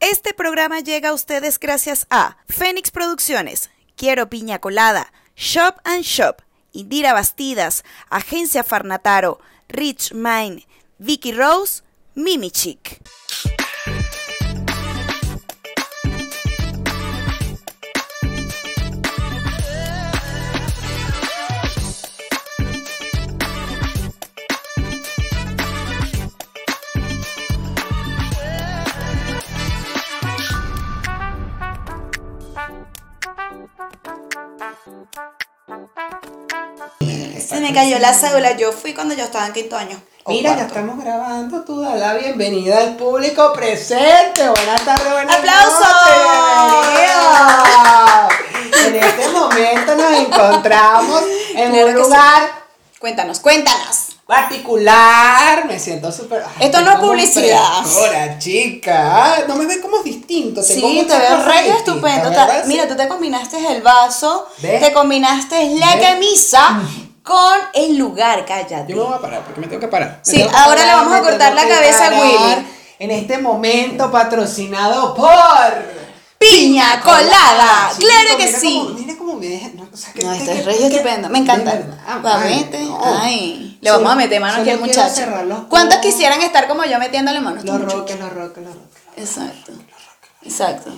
[0.00, 6.42] Este programa llega a ustedes gracias a Fénix Producciones, Quiero Piña Colada, Shop and Shop,
[6.72, 10.66] Indira Bastidas, Agencia Farnataro, Rich Mine,
[10.98, 11.82] Vicky Rose,
[12.14, 12.50] Mimi
[37.62, 40.00] me cayó la cédula, yo fui cuando yo estaba en quinto año.
[40.26, 41.62] Mira, ya estamos grabando.
[41.64, 44.48] Tú da la bienvenida al público presente.
[44.48, 45.86] Buenas tardes, buenas ¡Aplausos!
[48.86, 51.22] En este momento nos encontramos
[51.54, 52.08] en Claro un que sí.
[52.08, 52.62] lugar
[53.00, 53.96] Cuéntanos, cuéntanos.
[54.26, 55.66] particular.
[55.66, 56.44] Me siento súper.
[56.60, 57.82] Esto no es publicidad.
[57.82, 59.10] frescora, chica.
[59.12, 60.62] Ah, No me ves como distinto.
[60.64, 62.30] Tengo Sí, te cosas re estupendo.
[62.66, 64.80] Mira, tú te combinaste el vaso, ¿Ves?
[64.80, 66.06] te combinaste la ¿Ves?
[66.06, 66.80] camisa
[67.22, 68.92] con el lugar, cállate.
[68.92, 70.20] Yo me voy a parar porque me tengo que parar.
[70.26, 72.10] Me Sí, ahora le vamos a cortar la cabeza a.
[72.20, 72.66] Willy.
[72.98, 76.02] En este momento patrocinado por
[76.38, 78.94] Piña colada, Chico, claro que mira sí.
[78.96, 79.68] mira cómo me deja.
[79.74, 81.28] No, o sea, que- No, que- este es que- re que- estupendo.
[81.28, 81.80] Me encanta.
[82.24, 82.82] ay, mete.
[82.84, 83.00] no.
[83.04, 85.22] Ay, le Solo- vamos a meter mano aquí al muchacho.
[85.68, 88.98] ¿Cuántos quisieran estar como yo metiéndole mano a este Los roques, los roques, los roques.
[89.16, 89.72] Exacto.
[90.42, 90.90] Exacto.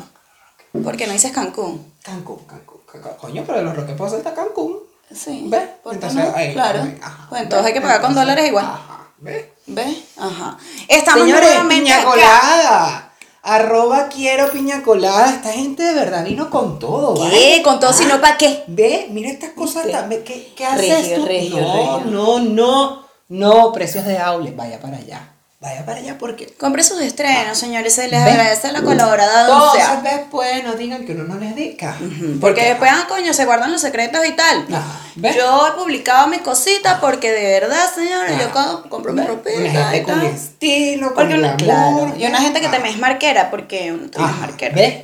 [0.83, 1.93] ¿Por qué no dices Cancún?
[2.03, 3.13] Cancún, Cancún, Cancún.
[3.19, 4.79] Coño, pero de los roques puedo saltar Cancún.
[5.15, 5.45] Sí.
[5.47, 5.63] ¿Ves?
[5.83, 6.37] ¿Por qué Entonces, no?
[6.37, 6.81] ahí, claro.
[7.03, 7.27] ajá.
[7.29, 7.67] Pues entonces ¿Ves?
[7.67, 8.65] hay que pagar con Entonces, dólares igual.
[8.65, 9.09] Ajá.
[9.19, 9.45] ¿Ves?
[9.67, 9.97] ¿Ves?
[10.19, 10.59] Ajá.
[10.89, 13.11] Estamos Señores, nuevamente piña colada.
[13.43, 15.29] Arroba quiero piña colada.
[15.31, 17.21] Esta gente de verdad vino con todo, ¿Qué?
[17.21, 17.63] ¿vale?
[17.63, 18.65] Con todo, si no, ¿para qué?
[18.67, 20.25] Ve, mira estas cosas también.
[20.25, 21.27] ¿Qué, qué Regio, haces tú?
[21.27, 22.11] regio, no, regio.
[22.11, 23.73] no, no, no.
[23.73, 24.57] Precios de outlet.
[24.57, 25.34] Vaya para allá.
[25.65, 26.47] Vaya para allá porque.
[26.59, 27.95] Compre sus estrenos, señores.
[27.95, 28.33] Se les ¿Ves?
[28.35, 29.47] agradece la colaboración.
[29.49, 31.97] Entonces después no digan que uno no les dedica.
[32.39, 34.67] Porque después, ah, coño, se guardan los secretos y tal.
[34.71, 35.01] Ah.
[35.17, 39.57] Yo he publicado mis cositas porque de verdad, señores, yo Ah, co- compro mi ropita
[39.59, 40.27] Una y gente con tal.
[40.27, 44.11] estilo, con Porque una, claro, y una gente que Ah, también es marquera, porque uno
[44.11, 44.75] también es marquera.
[44.75, 44.95] ¿Ves?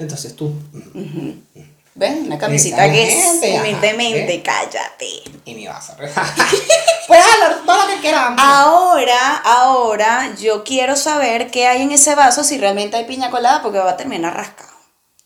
[0.00, 0.52] Entonces tú.
[1.94, 2.16] ¿Ves?
[2.24, 3.24] Una camisita que es
[3.60, 5.06] humildemente, cállate.
[5.44, 5.94] Y mi vaso.
[7.06, 8.32] Puedes hablar todo lo que quieras.
[8.38, 13.30] Ah, Ahora, ahora, yo quiero saber qué hay en ese vaso, si realmente hay piña
[13.30, 14.70] colada, porque va a terminar rascado.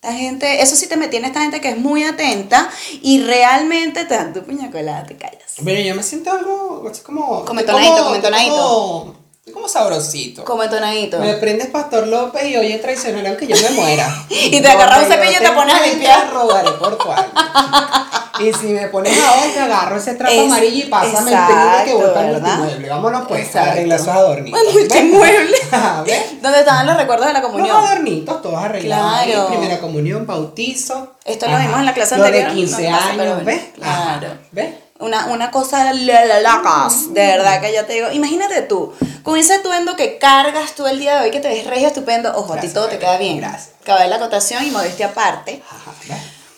[0.03, 2.69] Esta gente, eso sí te metí en esta gente que es muy atenta
[3.03, 5.55] y realmente te dan tu piña colada, te callas.
[5.65, 7.44] Pero yo me siento algo así como.
[7.44, 8.56] Comentonadito, como- comentonadito.
[8.56, 10.45] Como, como sabrosito.
[10.45, 11.19] Como entonadito.
[11.21, 14.09] Me prendes Pastor López y oye traicionero aunque yo me muera.
[14.29, 16.31] Y te agarras un Donde cepillo y te pones a limpiar.
[16.33, 18.11] robaré por tu alma.
[18.39, 21.79] Y si me pones a hoy, te agarro ese trapo Es- amarillo y pásame exacto,
[21.79, 22.41] el que voy para ¿verdad?
[22.59, 22.89] multimueble.
[22.91, 23.69] Vámonos pues Exacto.
[23.71, 24.61] a arreglar esos adornitos.
[24.61, 25.56] Al multimueble.
[26.06, 26.43] ¿Ves?
[26.43, 27.77] ¿Dónde estaban los recuerdos de la Los comunión?
[27.77, 29.23] adornitos, todos arreglados.
[29.25, 29.47] Claro.
[29.49, 31.15] Primera comunión, bautizo.
[31.25, 33.45] Esto lo vimos en la clase Lo anterior, de 15 no pasa, pero años, bueno,
[33.47, 33.62] ¿ves?
[33.75, 34.27] claro.
[34.27, 34.37] Ajá.
[34.53, 34.75] ¿Ves?
[34.99, 38.93] Una, una cosa locas, de verdad que yo te digo, imagínate tú,
[39.23, 42.33] con ese atuendo que cargas tú el día de hoy, que te ves regio estupendo,
[42.34, 43.71] ojo, a ti todo te queda bien, gracias.
[43.85, 45.62] cabe la acotación y modestia aparte,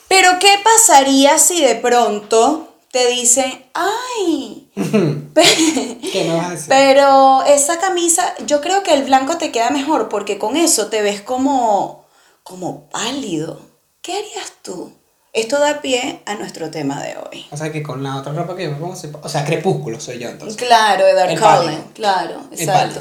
[0.08, 4.70] pero ¿qué pasaría si de pronto te dicen, ay,
[5.34, 6.66] pe- ¿Qué me vas a decir?
[6.68, 11.02] pero esa camisa, yo creo que el blanco te queda mejor, porque con eso te
[11.02, 12.06] ves como,
[12.42, 13.60] como pálido,
[14.00, 14.92] ¿qué harías tú?
[15.32, 17.46] Esto da pie a nuestro tema de hoy.
[17.50, 20.18] O sea que con la otra ropa que yo me pongo, o sea, crepúsculo soy
[20.18, 20.56] yo entonces.
[20.56, 23.00] Claro, Edward Cullen, claro, exacto.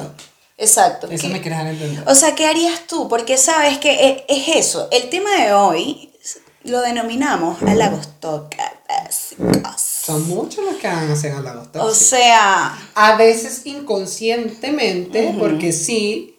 [0.58, 1.08] Exacto.
[1.10, 2.04] Eso ¿Qué- me quieres dar entender.
[2.08, 3.08] O sea, ¿qué harías tú?
[3.08, 4.88] Porque sabes que e- es eso.
[4.92, 6.12] El tema de hoy
[6.64, 9.82] lo denominamos halagos tóxicos.
[10.06, 11.98] Son muchos los que van a hacer halagos O tóxicos.
[11.98, 16.37] sea, A veces inconscientemente, porque sí,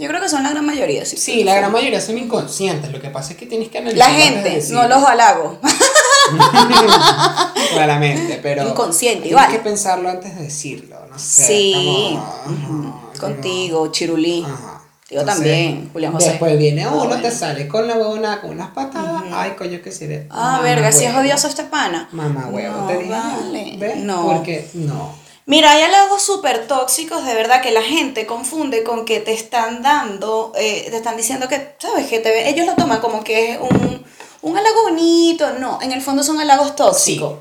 [0.00, 1.04] yo creo que son la gran mayoría.
[1.04, 2.90] Sí, sí, la gran mayoría son inconscientes.
[2.92, 4.08] Lo que pasa es que tienes que analizar.
[4.10, 5.56] La gente, no los halagos.
[7.72, 8.68] Claramente, pero.
[8.68, 9.50] Inconsciente, tienes igual.
[9.52, 10.96] que pensarlo antes de decirlo.
[11.10, 11.46] No sé.
[11.46, 11.72] Sí.
[11.74, 12.88] como, Ujú.
[12.88, 14.42] ajá, Contigo, Chirulí.
[14.42, 14.78] como- ajá.
[15.10, 16.30] Yo Entonces, también, Julián José.
[16.30, 17.20] Después viene uno, bueno.
[17.20, 19.22] te sale con la huevona, con unas patadas.
[19.30, 20.26] Ay, coño, que sirve.
[20.30, 22.08] Ah, verga, si es odioso este pana.
[22.12, 23.10] Mamá huevo, No, te dije.
[23.10, 23.76] vale.
[23.78, 23.96] ¿Ves?
[23.98, 24.24] No.
[24.24, 25.14] Porque no.
[25.44, 29.82] Mira, hay halagos súper tóxicos, de verdad, que la gente confunde con que te están
[29.82, 32.06] dando, eh, te están diciendo que, ¿sabes?
[32.08, 34.04] Que te ellos lo toman como que es un,
[34.42, 35.50] un halago bonito.
[35.58, 37.34] No, en el fondo son halagos tóxicos.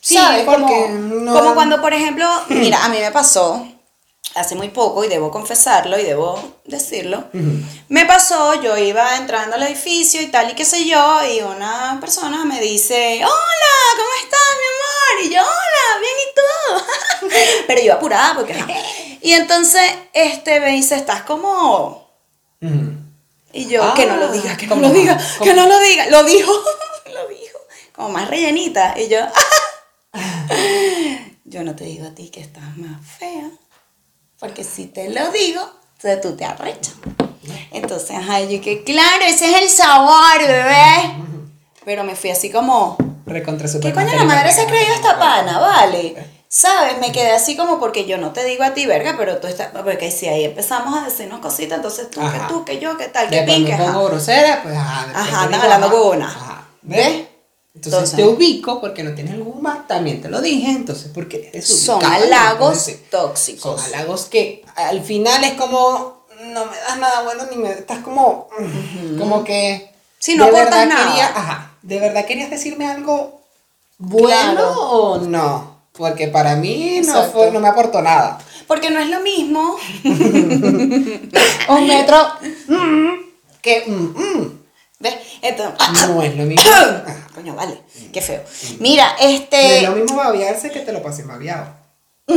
[0.00, 0.44] Sí, ¿Sabes?
[0.44, 3.66] porque como, no- como cuando, por ejemplo, mira, a mí me pasó
[4.38, 7.24] hace muy poco, y debo confesarlo y debo decirlo,
[7.88, 11.98] me pasó, yo iba entrando al edificio y tal y qué sé yo, y una
[12.00, 15.24] persona me dice, hola, ¿cómo estás, mi amor?
[15.26, 17.36] Y yo, hola, bien, ¿y tú?
[17.66, 18.54] Pero yo apurada porque...
[19.20, 19.82] Y entonces,
[20.12, 22.08] este me dice, estás como...
[23.52, 25.44] Y yo, que no lo Ah, diga, que no lo diga, ¿Cómo?
[25.44, 26.06] que no lo diga.
[26.10, 26.52] Lo dijo,
[27.12, 27.58] lo dijo.
[27.94, 28.94] Como más rellenita.
[28.98, 29.20] Y yo,
[31.44, 33.50] yo no te digo a ti que estás más fea.
[34.38, 35.60] Porque si te lo digo,
[35.96, 36.94] entonces tú te arrechas.
[37.72, 41.14] Entonces, ajá, yo que claro, ese es el sabor, bebé.
[41.84, 42.96] Pero me fui así como,
[43.26, 46.16] Recontra ¿qué coño la madre se ha creído esta pana, vale?
[46.48, 46.98] ¿Sabes?
[46.98, 49.68] Me quedé así como porque yo no te digo a ti, verga, pero tú estás.
[49.68, 52.48] Porque si ahí empezamos a decirnos cositas, entonces tú, que Ajá.
[52.48, 53.92] tú, que yo, que tal, que pin, que ajá.
[53.92, 55.10] grosera, pues ajá.
[55.14, 56.26] Ajá, hablando ajá, con una.
[56.26, 56.68] Ajá.
[56.82, 57.27] ¿Ves?
[57.78, 61.66] Entonces, Entonces- te ubico porque no tienes más, también te lo dije, entonces porque eres
[61.68, 63.80] Son halagos tóxicos.
[63.80, 68.00] Son halagos que al final es como, no me das nada bueno ni me, estás
[68.00, 68.48] como,
[69.18, 69.90] como que...
[70.18, 71.06] Sí, no aportas nada.
[71.08, 73.40] quería- ajá, ¿de verdad querías decirme algo
[73.98, 74.72] bueno Claro.
[74.72, 75.78] o no?
[75.92, 78.38] Porque para mí no, fue, no me aportó nada.
[78.66, 79.76] Porque no es lo mismo.
[80.04, 82.16] Un metro
[82.68, 83.08] mm,
[83.62, 84.57] que mm, mm,
[85.00, 85.14] ¿Ves?
[85.42, 86.08] Entonces.
[86.08, 86.70] no es lo mismo.
[87.06, 87.28] Ajá.
[87.34, 87.82] Coño, vale.
[88.12, 88.42] Qué feo.
[88.80, 89.82] Mira, No es este.
[89.82, 91.66] lo mismo babearse que te lo pases babeado.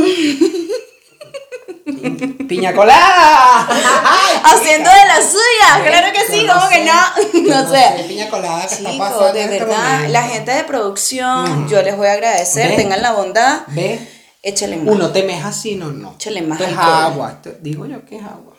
[2.48, 3.66] Piña colada.
[4.44, 5.88] Haciendo de las suyas.
[5.88, 7.52] Claro que sí, como que no.
[7.62, 8.04] No sé.
[8.06, 12.06] Piña colada que está pasando de este verdad, la gente de producción, yo les voy
[12.06, 12.76] a agradecer.
[12.76, 13.62] Tengan la bondad.
[13.68, 13.98] Ve,
[14.42, 14.94] Échale más.
[14.94, 16.14] uno te meja así, no, no.
[16.14, 17.40] Échale más es agua.
[17.60, 18.54] digo yo que es agua.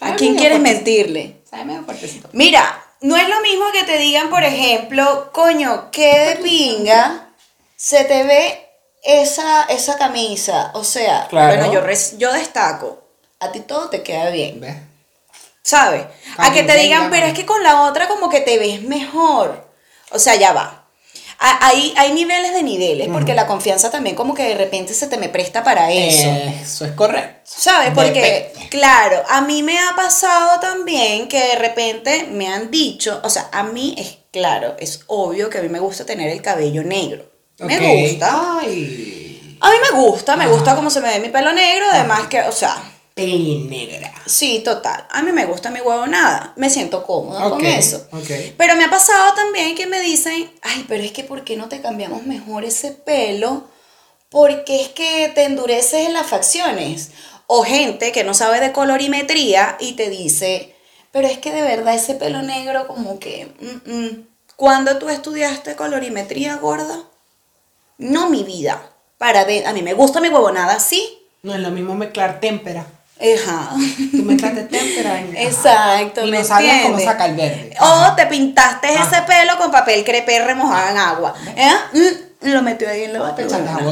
[0.00, 1.42] ¿A quién quieres mentirle?
[1.48, 2.28] Sabe medio fuertecito.
[2.32, 7.28] Mira, no es lo mismo que te digan, por ejemplo, coño, qué de pinga
[7.76, 8.68] se te ve
[9.02, 10.70] esa, esa camisa.
[10.74, 11.48] O sea, Claro.
[11.56, 13.02] bueno, yo, res- yo destaco.
[13.40, 14.60] A ti todo te queda bien.
[14.60, 14.76] ¿Ves?
[15.62, 16.04] ¿Sabes?
[16.38, 18.82] A que te digan, venga, pero es que con la otra como que te ves
[18.82, 19.64] mejor.
[20.10, 20.81] O sea, ya va.
[21.44, 25.18] Hay, hay niveles de niveles, porque la confianza también como que de repente se te
[25.18, 26.28] me presta para eso.
[26.62, 27.40] Eso es correcto.
[27.44, 27.90] ¿Sabes?
[27.94, 28.68] Porque, Depende.
[28.68, 33.48] claro, a mí me ha pasado también que de repente me han dicho, o sea,
[33.50, 37.28] a mí es claro, es obvio que a mí me gusta tener el cabello negro.
[37.58, 38.58] Me gusta.
[38.60, 39.58] Ay.
[39.60, 42.40] A mí me gusta, me gusta cómo se me ve mi pelo negro, además que,
[42.42, 42.80] o sea,
[43.14, 44.10] Peli negra.
[44.26, 45.06] sí, total.
[45.10, 46.54] A mí me gusta mi huevo nada.
[46.56, 48.06] Me siento cómoda con eso.
[48.10, 48.54] ok.
[48.56, 51.68] Pero me ha pasado también que me dicen, ay, pero es que ¿por qué no
[51.68, 53.64] te cambiamos mejor ese pelo?
[54.30, 57.10] Porque es que te endureces en las facciones.
[57.46, 60.74] O gente que no sabe de colorimetría y te dice,
[61.10, 63.52] pero es que de verdad ese pelo negro como que...
[63.60, 64.26] mm, mm".
[64.56, 67.04] ¿Cuándo tú estudiaste colorimetría, gorda?
[67.98, 68.90] No, mi vida.
[69.18, 71.18] Para de, a mí me gusta mi huevonada, sí.
[71.42, 72.86] No es lo mismo mezclar témpera.
[73.22, 73.70] Ajá.
[74.10, 75.20] Tú mezclaste témpera.
[75.20, 75.36] en-.
[75.36, 77.04] Exacto, Y ¿me no sabes cómo entiendes?
[77.04, 77.76] saca el verde.
[77.80, 81.34] O te pintaste ese pelo con papel crepé remojado en agua.
[81.56, 81.70] ¿Eh?
[81.92, 83.34] Mm, Lo metió ahí en la agua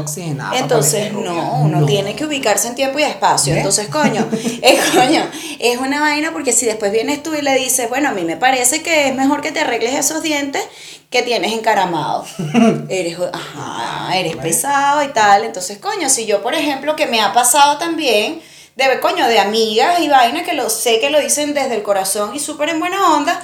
[0.01, 0.51] oxigenada.
[0.51, 1.87] para Entonces, no, uno No.
[1.87, 3.55] tiene que ubicarse en tiempo y espacio.
[3.55, 4.27] Entonces, coño,
[4.63, 5.25] es coño,
[5.61, 8.37] es una vaina porque si después vienes tú y le dices, bueno, a mí me
[8.37, 10.63] parece que es mejor que te arregles esos dientes
[11.11, 12.29] que tienes encaramados.
[12.89, 15.45] eres, ajá, eres pesado y tal.
[15.45, 18.41] Entonces, coño, si yo, por ejemplo, que me ha pasado también,
[18.89, 22.35] de, coño, de amigas y vainas que lo sé que lo dicen desde el corazón
[22.35, 23.41] y súper en buena onda.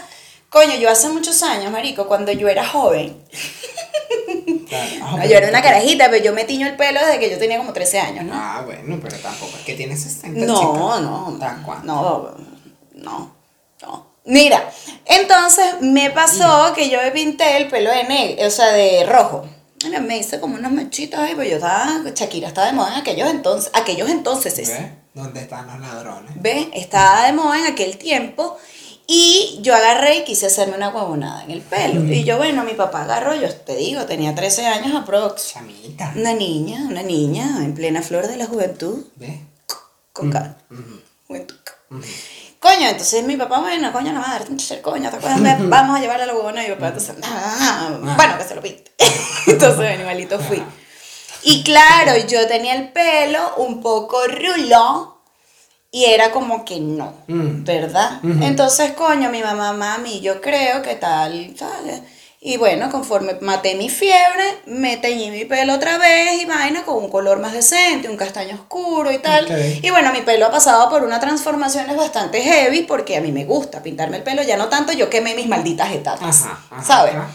[0.49, 3.17] Coño, yo hace muchos años, marico, cuando yo era joven,
[4.69, 4.97] Claro.
[5.01, 7.39] No, pero- yo era una carajita, pero yo me tiño el pelo desde que yo
[7.39, 8.33] tenía como 13 años, ¿no?
[8.35, 11.87] Ah, bueno, pero tampoco es que tienes 60 No, no, ¿Tan cuánto?
[11.87, 12.35] no,
[12.95, 13.37] no,
[13.83, 14.07] no.
[14.25, 14.69] Mira,
[15.05, 19.47] entonces me pasó que yo me pinté el pelo de negro, o sea, de rojo.
[19.85, 23.01] Mira, Me hice como unos mechitos ahí, pero yo estaba, Shakira estaba de moda en
[23.01, 24.73] aquellos entonces, aquellos entonces, es.
[25.17, 25.25] ¿Ves?
[25.25, 26.31] ¿Dónde están los ladrones?
[26.37, 26.71] ¿Ve?
[26.75, 28.59] Estaba de moda en aquel tiempo
[29.07, 32.05] y yo agarré y quise hacerme una huevonada en el pelo.
[32.05, 35.55] Y yo, bueno, mi papá agarró, yo te digo, tenía 13 años aprox.
[36.17, 39.41] Una niña, una niña en plena flor de la juventud, ¿Ves?
[40.13, 40.57] con calma.
[41.27, 41.57] Juventud.
[42.61, 45.69] Coño, entonces mi papá, bueno, coño, la madre, muchacho, coño, ¿te acuerdas?
[45.69, 48.61] Vamos a llevarle a la huevona y mi papá, entonces, ah, bueno, que se lo
[48.61, 48.91] pinte.
[49.47, 50.63] entonces, bueno, igualito fui.
[51.43, 55.19] Y claro, yo tenía el pelo un poco rulo
[55.91, 57.65] y era como que no, Mm.
[57.65, 58.21] ¿verdad?
[58.43, 62.03] Entonces, coño, mi mamá, mami, yo creo que tal, tal.
[62.47, 66.95] Y bueno, conforme maté mi fiebre, me teñí mi pelo otra vez y vaina con
[67.03, 69.49] un color más decente, un castaño oscuro y tal.
[69.83, 73.45] Y bueno, mi pelo ha pasado por unas transformaciones bastante heavy porque a mí me
[73.45, 76.43] gusta pintarme el pelo, ya no tanto, yo quemé mis malditas etapas.
[76.43, 77.17] Ajá, ajá, ¿Sabes?
[77.17, 77.31] ajá.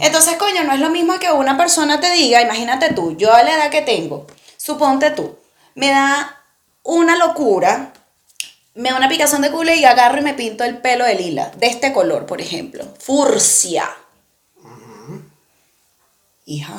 [0.00, 3.44] Entonces, coño, no es lo mismo que una persona te diga, imagínate tú, yo a
[3.44, 5.38] la edad que tengo, suponte tú,
[5.76, 6.42] me da
[6.82, 7.92] una locura,
[8.74, 11.52] me da una picazón de culo y agarro y me pinto el pelo de lila,
[11.58, 12.84] de este color, por ejemplo.
[12.98, 13.88] Furcia.
[16.50, 16.72] Hija,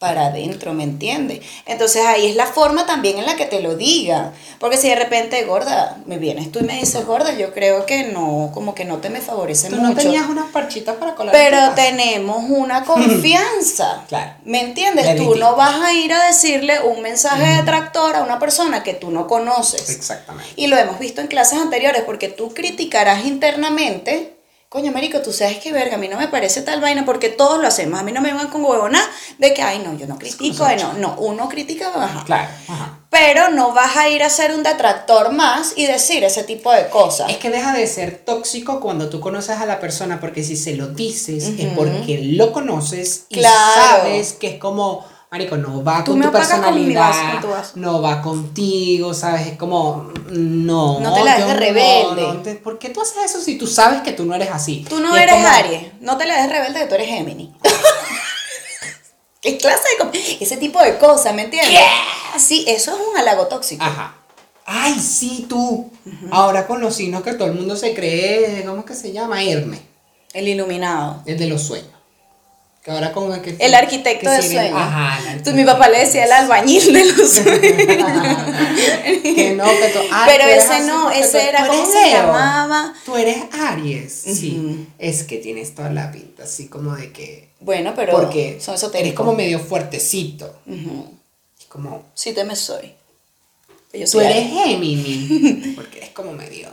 [0.00, 1.42] para adentro, ¿me entiendes?
[1.64, 4.32] Entonces ahí es la forma también en la que te lo diga.
[4.58, 8.08] Porque si de repente, gorda, me vienes tú y me dices, gorda, yo creo que
[8.08, 9.90] no, como que no te me favorece Tú mucho.
[9.90, 11.32] no tenías unas parchitas para colar.
[11.32, 12.82] Pero tenemos una
[13.32, 14.04] confianza.
[14.08, 14.32] Claro.
[14.44, 15.16] ¿Me entiendes?
[15.16, 19.12] Tú no vas a ir a decirle un mensaje detractor a una persona que tú
[19.12, 19.88] no conoces.
[19.88, 20.50] Exactamente.
[20.56, 24.31] Y lo hemos visto en clases anteriores, porque tú criticarás internamente.
[24.72, 27.60] Coño, Marico, tú sabes que verga, a mí no me parece tal vaina porque todos
[27.60, 28.00] lo hacemos.
[28.00, 29.02] A mí no me van con huevona
[29.36, 32.24] de que, ay, no, yo no critico, no, no, uno critica, ajá.
[32.24, 32.48] Claro.
[32.68, 32.98] Ajá.
[33.10, 36.88] Pero no vas a ir a ser un detractor más y decir ese tipo de
[36.88, 37.28] cosas.
[37.30, 40.74] Es que deja de ser tóxico cuando tú conoces a la persona, porque si se
[40.74, 44.04] lo dices es porque lo conoces y Claro.
[44.04, 47.40] sabes que es como, marico, no va con tu apagas con mi personalidad, vaso, con
[47.42, 47.72] tu vaso.
[47.74, 49.48] no va contigo, ¿sabes?
[49.48, 51.00] Es como, no.
[51.00, 52.22] No te la des de rebelde.
[52.22, 54.84] no te- ¿Por qué tú haces eso si tú sabes que tú no eres así?
[54.88, 57.50] Tú no eres como- Aries, no te la des rebelde que tú eres Géminis.
[59.40, 60.36] ¿Qué clase de...
[60.40, 61.80] Ese tipo de cosas, ¿me entiendes?
[62.38, 63.82] Sí, eso es un halago tóxico.
[63.84, 64.14] Ajá.
[64.64, 65.90] Ay, sí, tú.
[66.30, 69.42] Ahora con los signos que todo el mundo se cree, ¿cómo es que se llama?
[69.42, 69.80] Hermes.
[70.32, 71.22] El iluminado.
[71.26, 71.90] Es de los sueños.
[72.82, 74.74] Que ahora con el que El arquitecto que de sueños.
[74.76, 75.52] Ajá, el Tú, arquitecto.
[75.54, 77.62] mi papá le decía el albañil de los sueños.
[79.22, 81.92] que no, que tú, ay, Pero tú ese así no, ese era tú como eres
[81.92, 82.94] se llamaba.
[83.04, 84.12] Tú eres Aries.
[84.12, 84.88] Sí.
[84.98, 87.50] Es que tienes toda la pinta así como de que.
[87.60, 90.52] Bueno, pero porque son eres como medio fuertecito.
[90.66, 92.04] Es como.
[92.14, 92.94] Sí te me soy.
[93.92, 94.50] Yo Tú eres.
[94.50, 95.74] Géminis.
[95.76, 96.70] Porque eres como medio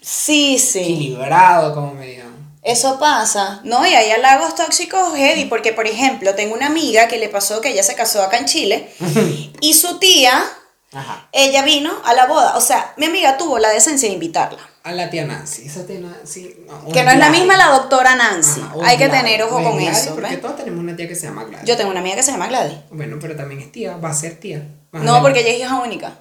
[0.00, 0.80] Sí, sí.
[0.80, 2.24] equilibrado, como medio.
[2.62, 3.84] Eso pasa, ¿no?
[3.86, 7.70] Y hay halagos tóxicos heavy, porque por ejemplo, tengo una amiga que le pasó que
[7.70, 8.88] ella se casó acá en Chile
[9.60, 10.44] y su tía,
[10.92, 11.28] Ajá.
[11.32, 12.56] ella vino a la boda.
[12.56, 14.60] O sea, mi amiga tuvo la decencia de invitarla.
[14.84, 15.66] A la tía Nancy.
[15.66, 16.56] Esa tía Nancy.
[16.66, 18.60] No, Que no es la misma la doctora Nancy.
[18.60, 20.14] Ajá, Hay que Gladys, tener ojo con Gladys, eso.
[20.14, 20.40] Porque ¿ves?
[20.40, 21.68] todos tenemos una tía que se llama Gladys.
[21.68, 22.78] Yo tengo una amiga que se llama Gladys.
[22.90, 24.66] Bueno, pero también es tía, va a ser tía.
[24.90, 26.12] Más No, porque ella es hija única.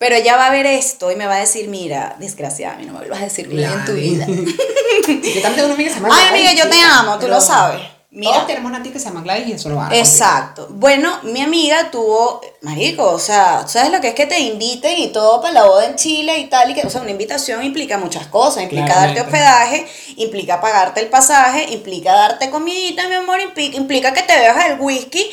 [0.00, 2.86] Pero ella va a ver esto y me va a decir, mira, desgraciada, a mí
[2.86, 4.26] no me vuelvas a decir Gladys en tu vida.
[5.36, 7.38] Yo también tengo una amiga que se llama Ay, amiga, yo te amo, tú lo
[7.38, 7.82] sabes.
[8.10, 8.32] Mira.
[8.32, 10.68] Todos tenemos una tía que se llama Gladys y eso lo va a Exacto.
[10.70, 15.08] Bueno, mi amiga tuvo, marico, o sea, ¿sabes lo que es que te inviten y
[15.08, 16.70] todo para la boda en Chile y tal?
[16.70, 18.62] Y que, o sea, una invitación implica muchas cosas.
[18.62, 19.20] Implica Claramente.
[19.20, 24.34] darte hospedaje, implica pagarte el pasaje, implica darte comidita, mi amor, implica, implica que te
[24.34, 25.30] bebas el whisky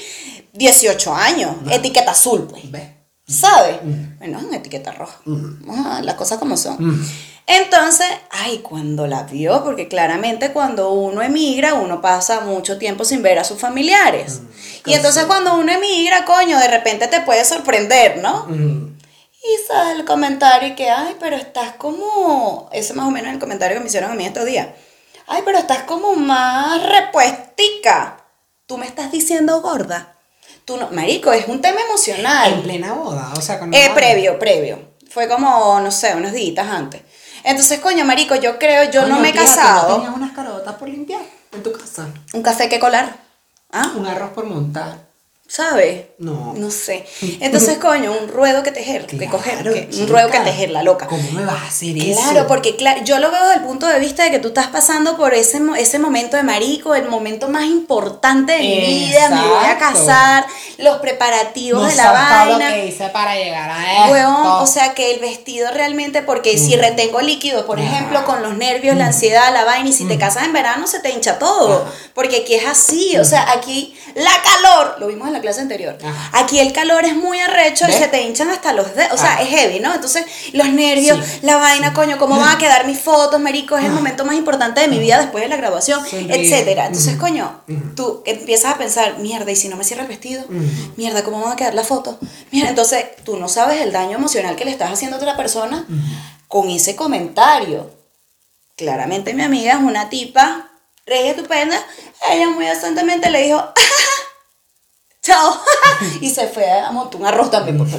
[0.51, 1.55] 18 años.
[1.71, 2.69] Etiqueta azul, pues.
[2.69, 2.96] ¿Ves?
[3.27, 3.79] ¿Sabes?
[4.19, 5.19] Bueno, es una etiqueta roja.
[6.01, 7.05] Las cosas como son.
[7.45, 13.21] Entonces, ay, cuando la vio, porque claramente cuando uno emigra, uno pasa mucho tiempo sin
[13.21, 14.41] ver a sus familiares.
[14.85, 18.47] y entonces cuando uno emigra, coño, de repente te puede sorprender, ¿no?
[18.49, 23.35] Y sale el comentario y que, ay, pero estás como, ese más o menos es
[23.35, 24.67] el comentario que me hicieron a mí estos días.
[25.25, 28.25] Ay, pero estás como más repuestica.
[28.65, 30.16] Tú me estás diciendo gorda.
[30.65, 32.53] Tú no, marico, es un tema emocional.
[32.53, 34.79] En plena boda, o sea, cuando Eh, previo, previo.
[35.09, 37.01] Fue como, no sé, unos días antes.
[37.43, 39.89] Entonces, coño, marico, yo creo, yo no me he tía, ¿tú casado.
[39.89, 41.21] ¿No tenías unas carotas por limpiar
[41.53, 42.07] en tu casa?
[42.33, 43.15] Un café que colar.
[43.71, 43.91] ¿Ah?
[43.95, 45.06] Un arroz por montar.
[45.49, 46.07] ¿Sabes?
[46.17, 46.53] No.
[46.57, 47.05] No sé.
[47.39, 50.03] Entonces, coño, un ruedo que tejer, que coger, que- chica.
[50.03, 51.07] un ruedo que tejer, la loca.
[51.07, 52.19] ¿Cómo me vas a hacer eso?
[52.21, 54.67] Claro, porque claro, yo lo veo desde el punto de vista de que tú estás
[54.67, 59.47] pasando por ese, ese momento de marico, el momento más importante de mi vida, me
[59.47, 60.45] voy a casar,
[60.79, 62.73] los preparativos no de la sabes todo lo vaina.
[62.75, 64.57] que hice para llegar a esto.
[64.63, 68.97] O sea que el vestido realmente, porque si retengo líquido, por ejemplo, con los nervios,
[68.97, 72.41] la ansiedad, la vaina, y si te casas en verano se te hincha todo, porque
[72.41, 76.39] aquí es así, o sea, aquí la calor, lo vimos en la clase anterior, Ajá.
[76.43, 79.33] aquí el calor es muy arrecho y se te hinchan hasta los dedos, o sea,
[79.33, 79.41] Ajá.
[79.43, 79.93] es heavy, ¿no?
[79.93, 81.39] Entonces, los nervios, Sí.
[81.43, 84.81] la vaina, coño, cómo van a quedar mis fotos, marico, es el momento más importante
[84.81, 86.87] de mi vida después de la graduación, etcétera.
[86.87, 87.61] Entonces, coño,
[87.95, 90.43] tú empiezas a pensar, mierda, y si no me cierra el vestido,
[90.95, 92.17] mierda, ¿cómo van a quedar las fotos?
[92.51, 95.85] Mira, entonces tú no sabes el daño emocional que le estás haciendo a otra persona
[96.47, 97.91] con ese comentario.
[98.75, 100.69] Claramente mi amiga es una tipa
[101.05, 101.77] re estupenda.
[102.31, 103.63] Ella muy decentemente le dijo,
[105.27, 105.61] chao.
[106.21, 107.97] y se fue a montar un arroz también, porque,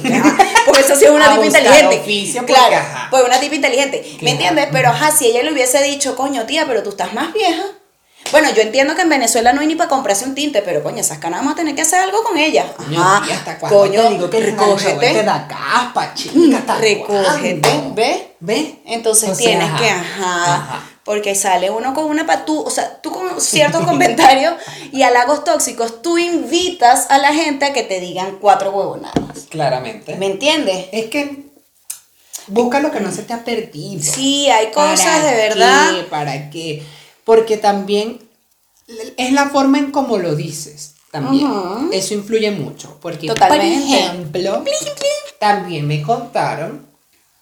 [0.65, 1.99] porque eso sí es una tipa inteligente.
[1.99, 3.07] oficio, claro, ajá.
[3.11, 4.17] pues una tipa inteligente.
[4.21, 4.67] ¿Me entiendes?
[4.71, 7.63] Pero ajá, si ella le hubiese dicho, coño, tía, pero tú estás más vieja.
[8.31, 10.99] Bueno, yo entiendo que en Venezuela no hay ni para comprarse un tinte, pero coño,
[10.99, 12.65] esas canas vamos a tener que hacer algo con ellas.
[12.77, 15.13] Coño, Ajá, tía, ¿hasta cuándo coño, te digo que recógete.
[15.13, 16.57] te da caspa, chica?
[16.57, 17.69] ¿hasta Recógete?
[17.95, 18.17] ¿ves?
[18.39, 18.67] ¿Ves?
[18.85, 20.83] Entonces O sea, tienes ajá, que, ajá, ajá.
[21.09, 24.53] Porque sale uno con una pa tú, o sea, tú con ciertos comentarios
[24.91, 29.47] y halagos tóxicos, tú invitas a la gente a que te digan cuatro huevonadas.
[29.49, 30.17] Claramente.
[30.17, 30.85] ¿Me entiendes?
[30.91, 31.49] Es que
[32.45, 34.03] Busca lo que no se te ha perdido.
[34.03, 35.95] Sí, hay cosas ¿Para de verdad.
[35.95, 36.03] qué?
[36.03, 36.83] ¿Para qué?
[37.23, 38.19] Porque también
[39.17, 40.93] es la forma en cómo lo dices.
[41.09, 41.89] También.
[41.91, 42.99] Eso influye mucho.
[43.01, 43.87] Porque, Totalmente.
[43.87, 44.63] por ejemplo,
[45.39, 46.87] también me contaron.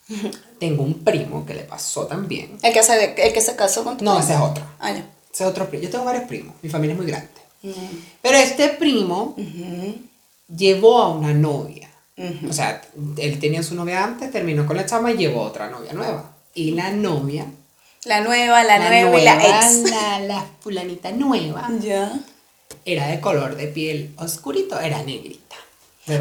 [0.60, 2.58] Tengo un primo que le pasó también.
[2.64, 4.24] El que se, el que se casó con tu No, primo.
[4.26, 4.64] ese es otro.
[4.80, 5.06] Ah, ya.
[5.34, 5.84] Ese es otro primo.
[5.84, 6.56] Yo tengo varios primos.
[6.62, 7.30] Mi familia es muy grande.
[7.64, 7.72] Mm.
[8.22, 9.36] Pero este primo
[10.56, 11.90] llevó a una novia.
[12.50, 12.82] O sea,
[13.18, 16.32] él tenía su novia antes, terminó con la chama y llevó otra novia nueva.
[16.56, 17.46] Y la novia,
[18.06, 19.84] La nueva, la, nueva, y la ex.
[19.92, 22.12] La, la fulanita nueva, Ya.
[22.86, 25.56] era de color de piel oscurito, era negrita.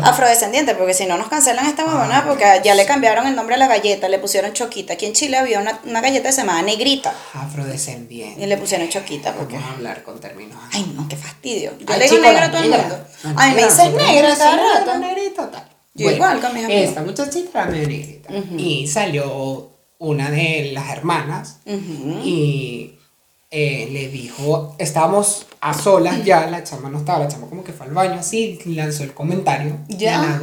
[0.03, 3.55] Afrodescendiente, porque si no nos cancelan esta huevona, Ah, porque ya le cambiaron el nombre
[3.55, 4.95] a la galleta, le pusieron choquita.
[4.95, 7.15] Aquí en Chile había una, una galleta que se llamaba negrita.
[7.35, 8.43] Afrodescendiente.
[8.43, 9.55] Y le pusieron choquita porque.
[9.55, 10.59] Vamos a hablar con términos.
[10.73, 11.73] Ay, no, qué fastidio.
[11.79, 12.99] Yo Ay, le digo chico, negra a todo el mundo.
[13.23, 14.99] La Ay, me dices negra cada rato.
[14.99, 15.69] negrita, tal.
[15.95, 16.85] Yo igual con mis amigos.
[16.89, 18.29] Esta muchachita era negrita.
[18.59, 22.96] Y salió una de las hermanas y
[23.59, 27.73] eh, le dijo, estábamos a solas ya, la chama no estaba, la chama como que
[27.73, 29.79] fue al baño así, lanzó el comentario.
[29.89, 30.39] Ya.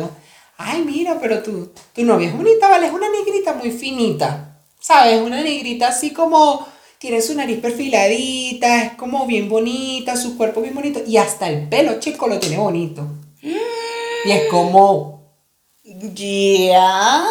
[0.58, 5.22] Ay, mira, pero tu, tu novia es bonita, vale, es una negrita muy finita, ¿sabes?
[5.22, 6.66] Una negrita así como,
[6.98, 11.70] tiene su nariz perfiladita, es como bien bonita, su cuerpo bien bonito, y hasta el
[11.70, 13.08] pelo, chico, lo tiene bonito.
[13.44, 15.38] Y es como,
[15.84, 17.28] Ya.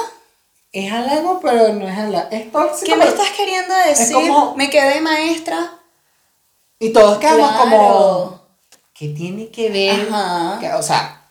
[0.72, 2.84] Es halago, pero no es halago, es tóxico.
[2.86, 4.12] ¿Qué me estás queriendo decir?
[4.14, 5.78] como- Me quedé maestra.
[6.78, 7.60] Y todos quedamos Claro.
[7.70, 8.40] como,
[8.94, 10.08] ¿qué tiene que ver?
[10.12, 10.58] Ajá.
[10.60, 11.22] Que, o sea,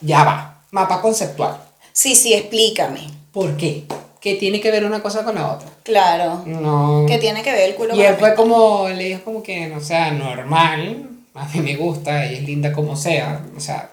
[0.00, 1.56] ya va, mapa conceptual.
[1.92, 3.08] Sí, sí, explícame.
[3.32, 3.84] ¿Por qué?
[4.20, 5.68] ¿Qué tiene que ver una cosa con la otra?
[5.82, 6.42] Claro.
[6.46, 7.04] No.
[7.08, 9.42] ¿Qué tiene que ver el culo Y con él la fue como, le dijo como
[9.42, 13.90] que, no sea, normal, a mí me gusta y es linda como sea, o sea.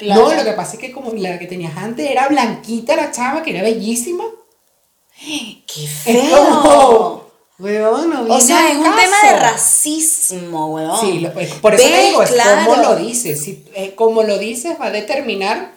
[0.00, 0.28] Claro.
[0.28, 3.42] No, lo que pasa es que como la que tenías antes era blanquita la chava,
[3.42, 4.24] que era bellísima.
[5.18, 6.30] ¡Qué feo!
[6.62, 8.96] como, weón, no O sea, es un caso.
[8.98, 11.00] tema de racismo, weón.
[11.00, 12.70] Sí, lo- es- por eso te digo, es claro.
[12.70, 13.42] cómo lo dices.
[13.44, 15.72] Si, eh, cómo lo dices va a determinar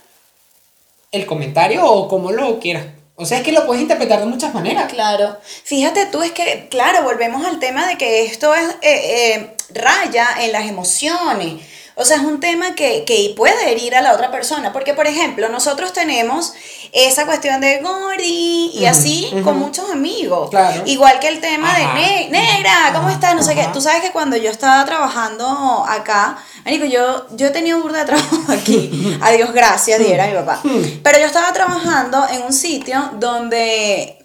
[1.12, 2.86] el comentario o cómo lo quieras.
[3.16, 4.92] O sea, es que lo puedes interpretar de muchas maneras.
[4.92, 5.38] Claro.
[5.66, 10.28] Fíjate tú, es que, claro, volvemos al tema de que esto es eh, eh, raya
[10.40, 11.62] en las emociones.
[11.96, 14.74] O sea, es un tema que, que puede herir a la otra persona.
[14.74, 16.54] Porque, por ejemplo, nosotros tenemos
[16.92, 20.50] esa cuestión de gordi y así con muchos amigos.
[20.50, 20.82] Claro.
[20.86, 21.94] Igual que el tema Ajá.
[22.00, 23.36] de "Ne- negra, ¿cómo estás?
[23.36, 23.68] No sé qué.
[23.74, 28.06] Tú sabes que cuando yo estaba trabajando acá, Marico, yo, yo he tenido burda de
[28.06, 29.18] trabajo aquí.
[29.22, 30.62] A Dios gracias, diera mi papá.
[31.04, 34.20] Pero yo estaba trabajando en un sitio donde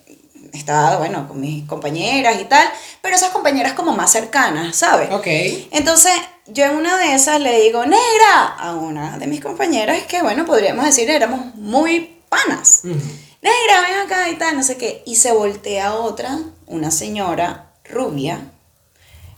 [0.53, 2.67] estaba, bueno, con mis compañeras y tal,
[3.03, 5.11] pero esas compañeras como más cercanas, ¿sabes?
[5.13, 5.27] Ok.
[5.71, 6.13] Entonces,
[6.53, 10.45] yo en una de esas le digo, negra, a una de mis compañeras que, bueno,
[10.45, 12.83] podríamos decir, éramos muy panas.
[12.85, 12.95] Ujú.
[13.41, 15.03] Negra, ven acá y tal, no sé qué.
[15.07, 18.51] Y se voltea otra, una señora rubia,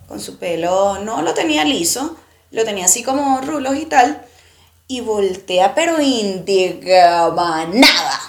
[0.09, 2.17] con su pelo, no lo tenía liso,
[2.51, 4.25] lo tenía así como rulos y tal,
[4.89, 8.21] y voltea, pero indigaba nada.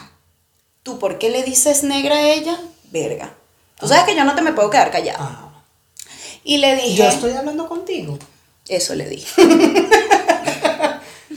[0.84, 2.60] ¿Tú por qué le dices negra a ella?
[2.92, 3.34] Verga.
[3.80, 5.20] Tú sabes que yo no te me puedo quedar callada.
[5.20, 5.52] Ajá.
[6.44, 8.18] Y le dije, Yo estoy hablando contigo.
[8.68, 9.30] Eso le dije.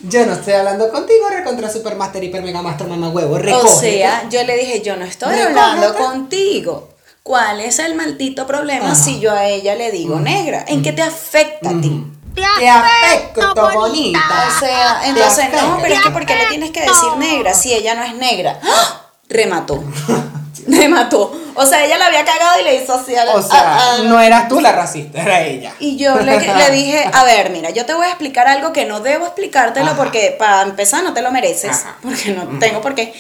[0.08, 3.34] Yo no estoy hablando contigo, recontra Supermaster, Hiper Mega Master, Mamá Huevo.
[3.34, 3.98] O Recógete.
[3.98, 5.58] sea, yo le dije, yo no estoy Recógete.
[5.58, 6.90] hablando contigo.
[7.22, 8.94] ¿Cuál es el maldito problema Ajá.
[8.94, 10.64] si yo a ella le digo negra?
[10.68, 12.04] ¿En qué te afecta a ti?
[12.34, 14.18] Te afecto, bonita.
[14.54, 17.72] O sea, entonces, no, pero es que ¿por qué le tienes que decir negra si
[17.72, 18.60] ella no es negra?
[18.62, 19.06] ¡Ah!
[19.28, 19.82] Remató.
[20.78, 21.40] Remató.
[21.56, 23.94] O sea, ella la había cagado y le hizo así a la- O sea, a-
[23.94, 25.72] a- no eras tú la racista, era ella.
[25.78, 28.84] Y yo le, le dije, a ver, mira, yo te voy a explicar algo que
[28.84, 29.96] no debo explicártelo Ajá.
[29.96, 31.96] porque para empezar no te lo mereces, Ajá.
[32.02, 33.12] porque no tengo por qué,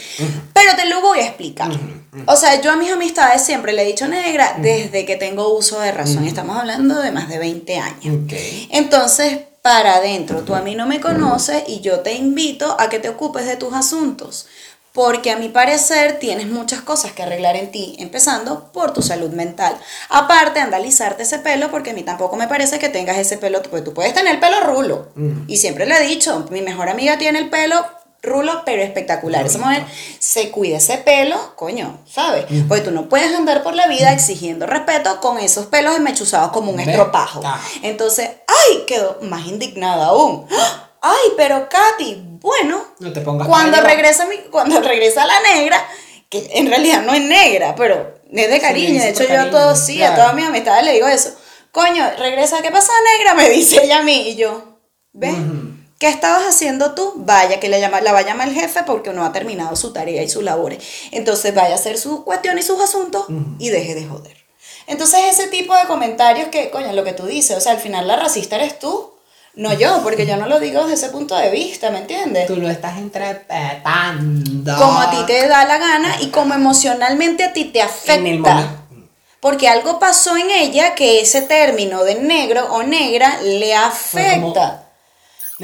[0.52, 1.70] pero te lo voy a explicar.
[2.26, 5.80] O sea, yo a mis amistades siempre le he dicho negra desde que tengo uso
[5.80, 8.16] de razón, estamos hablando de más de 20 años.
[8.70, 12.98] Entonces, para adentro, tú a mí no me conoces y yo te invito a que
[12.98, 14.46] te ocupes de tus asuntos.
[14.94, 19.30] Porque a mi parecer tienes muchas cosas que arreglar en ti, empezando por tu salud
[19.30, 19.76] mental.
[20.08, 23.82] Aparte, andalizarte ese pelo, porque a mí tampoco me parece que tengas ese pelo, porque
[23.84, 25.08] tú puedes tener el pelo rulo.
[25.16, 25.46] Mm.
[25.48, 27.84] Y siempre le he dicho, mi mejor amiga tiene el pelo
[28.22, 29.44] rulo, pero espectacular.
[29.44, 29.84] Esa mujer
[30.20, 32.46] se cuida ese pelo, coño, ¿sabes?
[32.48, 32.68] Mm.
[32.68, 36.70] Porque tú no puedes andar por la vida exigiendo respeto con esos pelos enmechuzados como
[36.70, 37.44] un estropajo.
[37.44, 37.60] Ajá.
[37.82, 38.84] Entonces, ¡ay!
[38.86, 40.46] Quedó más indignada aún.
[41.06, 42.38] ¡Ay, pero Katy!
[42.40, 45.86] Bueno, No te pongas cuando regresa, mi, cuando regresa la negra,
[46.30, 48.94] que en realidad no es negra, pero es de cariño.
[48.94, 50.22] dice de hecho, yo a todos, sí, a claro.
[50.22, 51.34] todas mis amistades le digo eso.
[51.72, 53.34] Coño, regresa, ¿qué pasa, negra?
[53.34, 54.30] Me dice ella a mí.
[54.30, 54.78] Y yo,
[55.12, 55.34] ¿ves?
[55.98, 57.12] ¿Qué estabas haciendo tú?
[57.16, 59.92] Vaya, que le llama, la va a llamar el jefe porque no ha terminado su
[59.92, 60.82] tarea y sus labores.
[61.12, 63.26] Entonces vaya a hacer su cuestión y sus asuntos
[63.58, 64.36] y deje de joder.
[64.86, 68.06] Entonces ese tipo de comentarios que, coño, lo que tú dices, o sea, al final
[68.08, 69.13] la racista eres tú,
[69.56, 72.46] no yo, porque yo no lo digo desde ese punto de vista, ¿me entiendes?
[72.46, 74.76] Tú lo estás interpretando.
[74.76, 78.80] Como a ti te da la gana y como emocionalmente a ti te afecta.
[79.40, 84.83] Porque algo pasó en ella que ese término de negro o negra le afecta.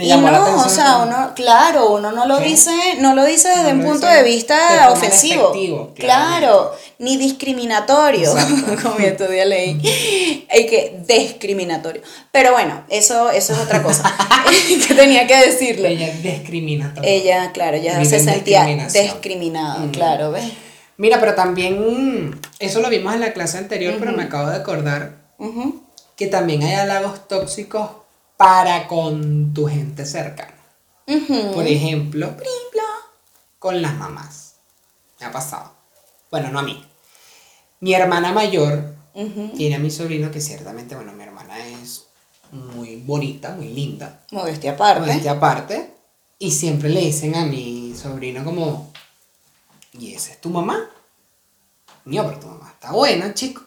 [0.01, 2.45] Le y la no, o sea, uno, claro, uno no lo ¿Qué?
[2.45, 5.93] dice, no lo dice desde No un punto de vista ofensivo.
[5.95, 8.33] Claro, ni discriminatorio,
[8.83, 10.47] como yo estudié ley.
[10.51, 12.03] Hay que discriminatorio.
[12.33, 14.03] Pero bueno, eso, eso es otra cosa
[14.89, 15.91] que tenía que decirle.
[15.91, 17.11] Ella es discriminatoria.
[17.11, 19.91] Ella, claro, ya Vive se en sentía discriminada, Mm.
[19.91, 20.45] claro, ¿ves?
[20.97, 25.13] Mira, pero también, eso lo vimos en la clase anterior, pero me acabo de acordar
[26.17, 27.89] que también hay halagos tóxicos
[28.41, 30.55] para con tu gente cercana.
[31.05, 32.83] Por ejemplo, Por ejemplo.
[33.59, 34.55] con las mamás.
[35.21, 35.71] Me ha pasado.
[36.31, 36.83] Bueno, no a mí.
[37.81, 38.95] Mi hermana mayor
[39.59, 42.07] tiene a mi sobrino que ciertamente, bueno, mi hermana es
[42.51, 44.23] muy bonita, muy linda.
[44.31, 45.01] Modestia aparte.
[45.03, 45.95] Modestia aparte.
[46.39, 48.91] Y siempre le dicen a mi sobrino como,
[49.93, 50.89] ¿y esa es tu mamá?
[52.07, 53.63] No, pero tu mamá está buena, chico.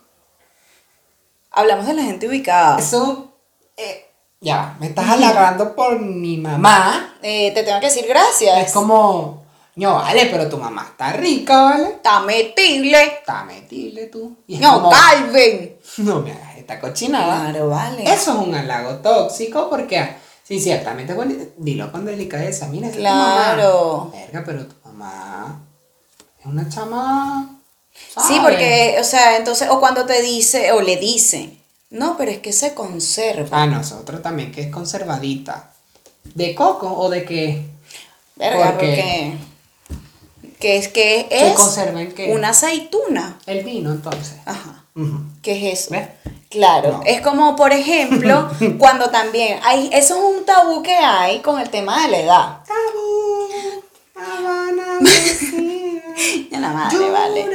[1.52, 2.80] Hablamos de la gente ubicada.
[2.80, 3.36] Eso,
[3.78, 4.03] eh,
[4.44, 7.16] ya, me estás halagando por mi mamá.
[7.22, 8.68] Eh, te tengo que decir gracias.
[8.68, 9.44] Es como,
[9.76, 11.90] no, vale, pero tu mamá está rica, ¿vale?
[11.90, 13.02] Está metible.
[13.04, 14.36] Está metile tú.
[14.48, 15.76] Y es No, como, Calvin.
[15.98, 17.50] no me hagas esta cochinada.
[17.52, 18.04] Claro, vale.
[18.04, 22.68] Eso es un halago tóxico porque, sí, ciertamente, bueno, dilo con delicadeza.
[22.68, 24.10] Mira, es tu Claro.
[24.12, 24.12] mamá.
[24.26, 25.62] Verga, pero tu mamá
[26.40, 27.50] es una chama.
[28.28, 31.58] Sí, porque, o sea, entonces, o cuando te dice, o le dice,
[31.94, 33.62] no, pero es que se conserva.
[33.64, 35.72] A nosotros también, que es conservadita.
[36.36, 37.66] ¿De coco o de qué?
[38.36, 39.38] Verga, ¿por qué?
[39.38, 39.54] porque.
[40.60, 42.32] Que es que ¿Se es qué?
[42.34, 43.38] una aceituna.
[43.46, 44.36] El vino, entonces.
[44.46, 44.84] Ajá.
[45.42, 45.92] ¿Qué es eso?
[45.92, 46.08] ¿Ves?
[46.50, 47.04] Claro, No.
[47.06, 51.70] es como por ejemplo cuando también hay, eso es un tabú que hay con el
[51.70, 52.58] tema de la edad.
[52.68, 53.82] Tabú,
[54.16, 55.00] Habana
[56.52, 57.46] Ya la madre, vale.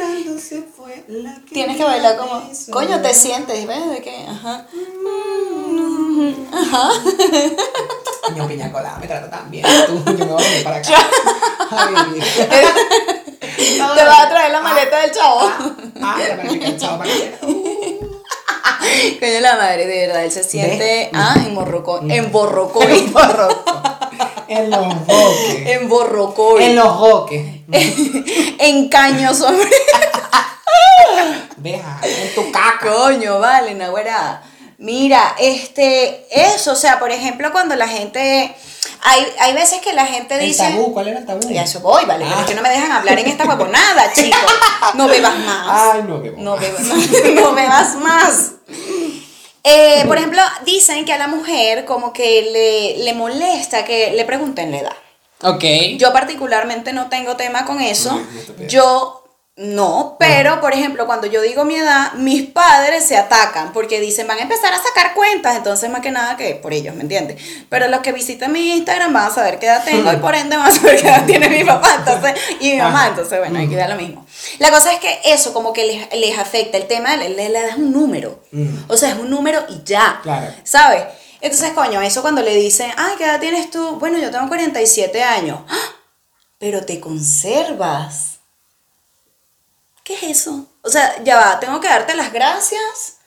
[0.41, 3.91] se fue la que Tienes que bailar como, hizo coño, te sientes, ¿ves?
[3.91, 4.67] De que, ajá.
[8.27, 9.65] Coño, piña colada, me trata tan bien.
[9.87, 11.09] Tú, yo me voy a venir para acá.
[11.71, 12.25] A vivir.
[13.59, 15.41] Te vas a traer la maleta del chavo.
[15.41, 15.59] Ah,
[16.03, 17.39] ah, la marica, el chavo para que-
[19.21, 21.09] Coño, la madre, de verdad, él se siente, ¿Ves?
[21.15, 23.13] ah, en borrocoy, en borrocoy,
[24.49, 25.67] En los boques.
[25.67, 27.58] en borrocoy, En los boques.
[27.73, 29.69] En caño sobre,
[31.57, 32.79] Deja, en tu caca.
[32.87, 34.43] coño, vale, Nahuera.
[34.79, 38.55] Mira, este, eso, o sea, por ejemplo, cuando la gente,
[39.03, 41.49] hay, hay veces que la gente El dice, tabú, ¿cuál era el tabú?
[41.51, 42.43] Ya eso voy, vale, pero Ah.
[42.43, 44.37] es que no me dejan hablar en esta huevonada, chico.
[44.95, 45.67] No bebas más.
[45.95, 46.41] Ay, no, bebo.
[46.41, 46.99] No bebas más.
[47.35, 48.51] No bebas más.
[49.65, 54.25] Eh, por ejemplo, dicen que a la mujer como que le, le molesta que le
[54.25, 54.97] pregunten la edad.
[55.43, 55.65] Ok.
[55.99, 58.13] Yo particularmente no tengo tema con eso.
[58.13, 58.69] No, no te pego.
[58.69, 59.15] Yo
[59.61, 64.29] no, pero por ejemplo, cuando yo digo mi edad, mis padres se atacan porque dicen,
[64.29, 67.43] van a empezar a sacar cuentas, entonces más que nada que por ellos, ¿me entiendes?
[67.69, 70.57] Pero los que visiten mi Instagram van a saber qué edad tengo y por ende
[70.57, 73.09] van a saber qué edad tiene mi papá entonces, y mi mamá, Ajá.
[73.09, 74.25] entonces bueno, aquí da lo mismo.
[74.61, 77.69] La cosa es que eso como que les, les afecta, el tema de la edad
[77.71, 78.41] es un número,
[78.87, 80.55] o sea, es un número y ya, Claro.
[80.63, 81.03] ¿sabes?
[81.41, 83.97] Entonces, coño, eso cuando le dicen, ay, ¿qué edad tienes tú?
[83.97, 85.61] Bueno, yo tengo 47 años.
[85.69, 85.77] ¡Ah!
[86.59, 88.39] Pero te conservas.
[90.03, 90.67] ¿Qué es eso?
[90.83, 93.19] O sea, ya va, tengo que darte las gracias.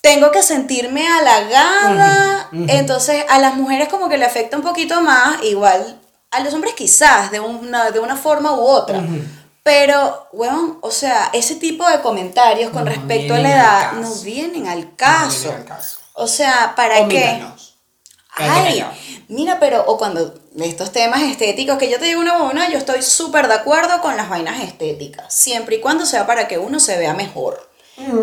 [0.00, 2.48] Tengo que sentirme halagada.
[2.52, 6.00] Entonces, a las mujeres como que le afecta un poquito más, igual
[6.30, 9.02] a los hombres quizás, de una, de una forma u otra.
[9.62, 13.92] Pero, weón, o sea, ese tipo de comentarios con No respecto a la vienen edad
[13.92, 15.42] no vienen al No caso.
[15.44, 15.98] viene al caso.
[16.14, 17.28] O sea, ¿para qué?
[17.28, 17.76] Omítanos.
[18.36, 18.84] Quédate Ay,
[19.28, 22.78] mira, pero, o cuando de estos temas estéticos, que yo te digo una buena, yo
[22.78, 26.80] estoy súper de acuerdo con las vainas estéticas, siempre y cuando sea para que uno
[26.80, 27.68] se vea mejor.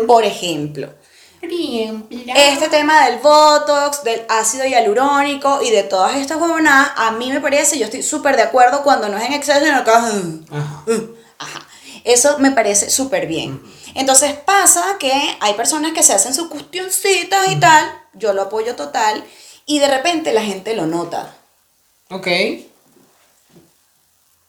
[0.06, 0.92] Por ejemplo,
[1.40, 7.40] este tema del Botox, del ácido hialurónico y de todas estas huevonadas, a mí me
[7.40, 9.90] parece, yo estoy súper de acuerdo cuando no es en exceso, sino que...
[9.90, 10.84] Ajá.
[11.38, 11.66] Ajá.
[12.04, 13.60] Eso me parece súper bien.
[13.94, 18.76] Entonces pasa que hay personas que se hacen sus cuestioncitas y tal, yo lo apoyo
[18.76, 19.24] total,
[19.66, 21.34] y de repente la gente lo nota.
[22.10, 22.26] Ok.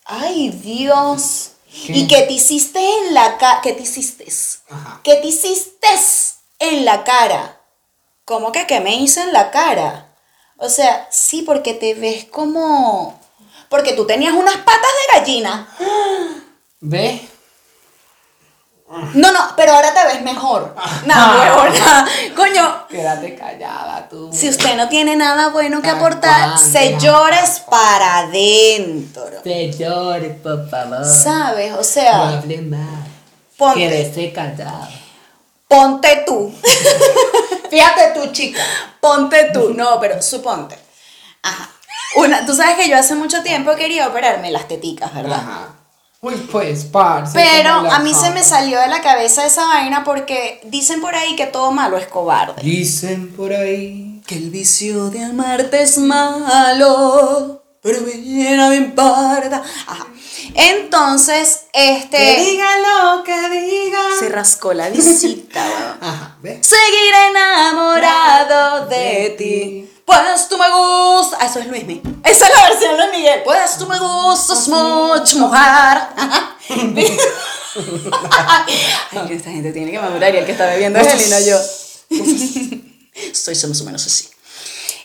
[0.04, 1.52] Ay, Dios.
[1.86, 1.92] ¿Qué?
[1.92, 3.60] ¿Y qué te hiciste en la cara?
[3.62, 4.26] ¿Qué te hiciste?
[4.70, 5.00] Ajá.
[5.02, 5.88] ¿Qué te hiciste
[6.58, 7.60] en la cara?
[8.24, 10.14] ¿Cómo que qué me hice en la cara?
[10.56, 13.20] O sea, sí, porque te ves como...
[13.68, 15.68] Porque tú tenías unas patas de gallina.
[16.80, 17.22] ¿Ves?
[19.14, 20.74] No, no, pero ahora te ves mejor.
[21.06, 22.06] No, huevona.
[22.36, 24.30] Coño, Quédate callada tú.
[24.32, 26.60] si usted no tiene nada bueno que aportar, tal cual.
[27.70, 29.42] para adentro.
[29.42, 31.04] Señores, por favor.
[31.04, 31.72] ¿Sabes?
[31.72, 33.06] O No sea, hable más.
[33.56, 34.88] ponte, Quédese callado.
[35.68, 36.54] ponte tú.
[37.70, 38.62] Fíjate tú, chica.
[39.00, 39.72] Ponte tú.
[39.74, 40.78] No, pero suponte.
[41.42, 41.68] Ajá.
[42.16, 45.38] Una, tú sabes que yo hace mucho tiempo quería operarme las teticas, ¿verdad?
[45.40, 45.68] Ajá.
[46.24, 47.34] Uy, pues, parce.
[47.38, 51.36] Pero a mí se me salió de la cabeza esa vaina porque dicen por ahí
[51.36, 52.62] que todo malo es cobarde.
[52.62, 54.22] Dicen por ahí.
[54.26, 59.62] Que el vicio de amarte es malo, pero bien no me importa.
[59.86, 60.06] Ajá.
[60.54, 62.36] Entonces, Que este.
[62.42, 64.00] diga lo que diga.
[64.18, 65.62] Se rascó la visita.
[66.00, 66.66] Ajá, ¿ves?
[66.66, 69.90] Seguir enamorado de ti.
[70.04, 71.38] Pues tú me gustas.
[71.40, 72.02] Ah, eso es Luismi.
[72.24, 73.40] Esa es la versión de Miguel.
[73.44, 75.98] Pues tú me gustas mucho, mujer.
[79.10, 81.40] Ay, esta gente tiene que madurar y el que está bebiendo es él y no
[81.40, 81.58] yo.
[83.14, 84.28] Estoy más o menos así.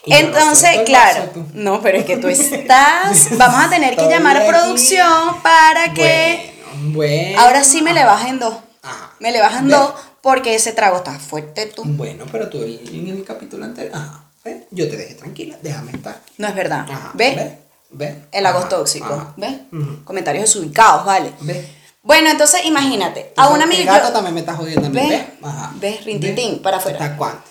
[0.06, 3.28] No Entonces, soy, claro, no soy pero es que tú estás.
[3.36, 6.54] Vamos a tener que llamar a producción para que.
[6.74, 7.40] Bueno, bueno.
[7.40, 8.54] Ahora sí me le bajen dos.
[8.82, 9.14] Ajá.
[9.18, 11.82] Me le bajan dos porque ese trago está fuerte tú.
[11.84, 13.94] Bueno, pero tú en el capítulo anterior.
[13.94, 14.29] Ajá.
[14.44, 14.64] ¿Ves?
[14.70, 16.20] Yo te dejé tranquila, déjame estar.
[16.38, 16.86] No es verdad.
[16.90, 17.10] Ajá.
[17.14, 17.36] ¿Ves?
[17.36, 17.52] ¿Ves?
[17.90, 18.14] ¿Ves?
[18.32, 19.12] El Ajá, tóxico.
[19.12, 19.34] ajá.
[19.36, 19.54] ¿Ves?
[19.72, 20.04] Ujú.
[20.04, 21.32] Comentarios desubicados, ¿vale?
[21.40, 21.66] ¿Ves?
[22.02, 23.92] Bueno, entonces imagínate, a una El amiga.
[23.94, 24.94] gato yo- también me está jodiendo a mí.
[24.96, 25.08] ¿Ves?
[25.10, 25.22] ¿Ves?
[25.42, 25.72] Ajá.
[25.76, 26.04] ¿Ves?
[26.04, 26.98] Rintintín, para afuera.
[27.04, 27.42] ¿Hasta cuánto?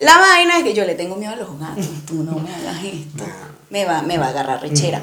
[0.00, 1.86] La vaina es que yo le tengo miedo a los gatos.
[2.06, 3.24] Tú no me hagas esto.
[3.26, 3.48] Ah.
[3.70, 5.00] Me va, me va a agarrar rechera.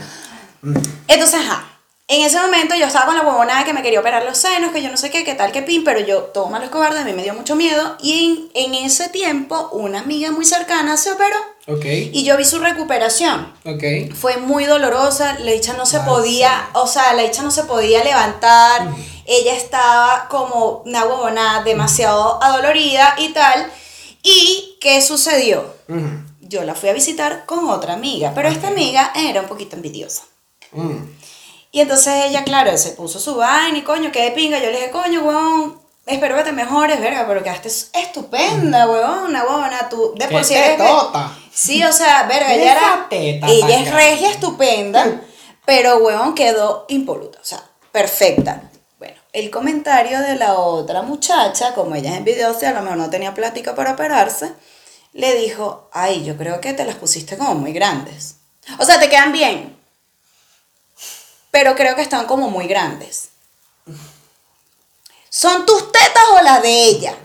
[0.62, 0.76] Mm.
[1.08, 1.68] Entonces, ajá.
[2.14, 4.72] En ese momento yo estaba con la huevona de que me quería operar los senos,
[4.74, 7.00] que yo no sé qué, qué tal, qué pin, pero yo, todo malo es cobarde,
[7.00, 7.96] a mí me dio mucho miedo.
[8.02, 11.86] Y en, en ese tiempo, una amiga muy cercana se operó Ok.
[11.86, 13.54] y yo vi su recuperación.
[13.64, 14.14] Ok.
[14.14, 17.64] Fue muy dolorosa, la hecha no se Ah, podía, o sea, la hecha no se
[17.64, 18.90] podía levantar,
[19.26, 23.72] ella estaba como una huevona demasiado adolorida y tal.
[24.22, 25.74] ¿Y qué sucedió?
[26.42, 30.24] Yo la fui a visitar con otra amiga, pero esta amiga era un poquito envidiosa.
[31.72, 31.78] Mm.
[31.78, 34.60] Y entonces ella, claro, se puso su vaina y coño, qué de pinga.
[34.60, 39.44] Yo le dije, coño, weón, espero que te mejores, verga, pero quedaste estupenda, weón, una
[39.44, 40.82] huevona, tú de por sí eres-.
[41.54, 43.08] Sí, o sea, verga, ella era.
[43.10, 45.22] teta ella es regia, estupenda,
[45.66, 48.64] pero weón quedó impoluta, o sea, perfecta.
[49.00, 53.10] Bueno, el comentario de la otra muchacha, como ella es envidiosa a lo mejor no
[53.10, 54.54] tenía plática para operarse,
[55.14, 58.38] le dijo, ay, yo creo que te las pusiste como muy grandes.
[58.80, 59.81] O sea, te quedan bien,
[61.52, 63.30] pero creo que están como muy grandes.
[65.30, 67.16] ¿Son tus tetas o las de ella?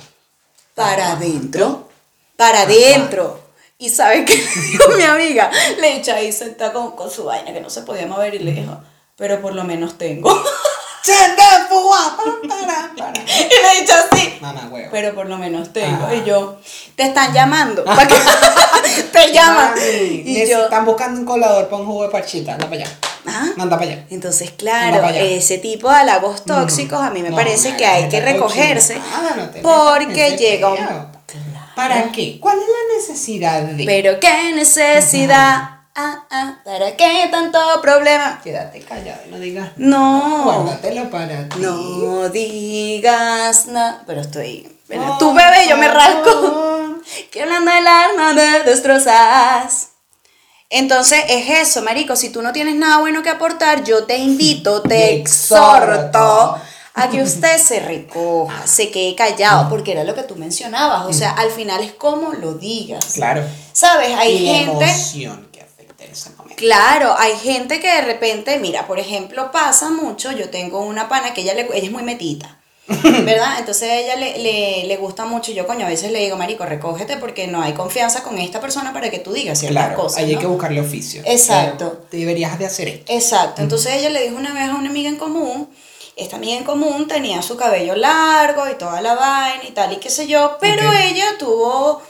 [0.74, 1.88] Para adentro.
[2.36, 3.40] Para adentro.
[3.78, 5.50] ¿Y sabe dijo mi amiga?
[5.78, 8.52] Le echa ahí sentada con, con su vaina que no se podía mover y le
[8.52, 8.78] dijo,
[9.16, 10.30] pero por lo menos tengo.
[13.28, 14.38] Y le echa así.
[14.40, 14.88] Mamá, huevo.
[14.90, 16.06] Pero por lo menos tengo.
[16.06, 16.14] Ah.
[16.14, 16.58] Y yo,
[16.96, 17.84] te están llamando.
[17.84, 18.16] ¿Para qué?
[19.12, 19.70] te llaman.
[19.70, 22.54] Mami, Y yo, Están buscando un colador para un jugo de parchita.
[22.54, 22.98] Anda para allá.
[23.26, 23.48] ¿Ah?
[23.58, 24.06] Anda para allá.
[24.10, 25.20] Entonces, claro, allá.
[25.20, 28.94] ese tipo de halagos tóxicos a mí me No, parece no, que hay que recogerse
[28.94, 31.16] metas porque llega un...
[31.74, 32.38] ¿Para qué?
[32.40, 33.84] ¿Cuál es la necesidad de?
[33.84, 38.40] Pero qué necesidad, ah, ah, ¿para qué tanto problema?
[38.42, 39.70] Quédate callado y no digas.
[39.76, 41.58] No, Guárdatelo para ti.
[41.60, 44.72] no digas nada, pero estoy...
[44.88, 46.62] Bueno, tú bebé, yo me rasco.
[47.30, 49.90] Que hablando del alma me destrozas.
[50.70, 52.16] Entonces es eso, marico.
[52.16, 56.58] Si tú no tienes nada bueno que aportar, yo te invito, te exhorto
[56.96, 61.06] a que usted se recoja, se quede callado, porque era lo que tú mencionabas.
[61.06, 63.04] O sea, al final es como lo digas.
[63.14, 63.42] Claro.
[63.72, 64.16] ¿Sabes?
[64.16, 64.84] Hay y gente.
[64.84, 66.56] emoción que afecta en ese momento.
[66.56, 71.34] Claro, hay gente que de repente, mira, por ejemplo, pasa mucho, yo tengo una pana
[71.34, 72.55] que ella, le, ella es muy metita,
[72.88, 73.58] ¿verdad?
[73.58, 76.64] Entonces a ella le, le, le gusta mucho, yo coño, a veces le digo, marico,
[76.64, 80.18] recógete porque no hay confianza con esta persona para que tú digas ciertas Claro, cosas.
[80.18, 81.22] ahí hay que buscarle oficio.
[81.24, 82.04] Exacto.
[82.10, 83.12] Te deberías de hacer esto.
[83.12, 85.68] Exacto, entonces ella le dijo una vez a una amiga en común,
[86.14, 89.96] esta amiga en común tenía su cabello largo y toda la vaina y tal y
[89.96, 92.00] qué sé yo, pero ella tuvo,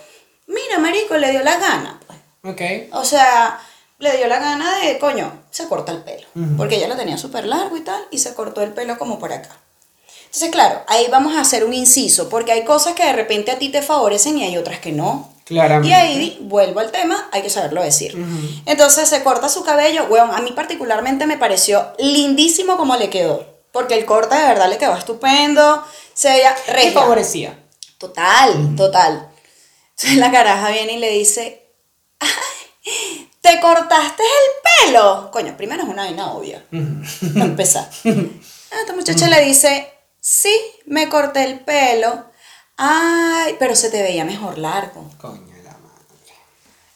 [0.46, 2.18] mira, marico, le dio la gana, pues.
[2.54, 2.94] Ok.
[2.94, 3.58] O sea,
[3.98, 6.26] le dio la gana de, coño, se corta el pelo.
[6.58, 9.32] Porque ella lo tenía súper largo y tal, y se cortó el pelo como por
[9.32, 9.56] acá.
[10.26, 13.58] Entonces, claro, ahí vamos a hacer un inciso, porque hay cosas que de repente a
[13.58, 15.32] ti te favorecen y hay otras que no.
[15.44, 15.88] Claramente.
[15.88, 18.16] Y ahí vuelvo al tema, hay que saberlo decir.
[18.66, 23.46] Entonces se corta su cabello, weón, a mí particularmente me pareció lindísimo como le quedó.
[23.70, 25.84] Porque el corte de verdad le quedó estupendo,
[26.14, 26.92] se veía regia.
[26.92, 27.58] favorecía.
[27.98, 29.28] Total, total.
[29.90, 31.62] Entonces la caraja viene y le dice,
[32.18, 35.30] "Ay, ¿te cortaste el pelo?
[35.30, 36.64] Coño, primero es una vaina obvia.
[36.70, 37.88] Para empezar.
[38.04, 39.88] Esta muchacha le dice,
[40.28, 40.50] sí,
[40.86, 42.24] me corté el pelo.
[42.76, 45.08] Ay, pero se te veía mejor largo.
[45.20, 46.34] Coño de la madre.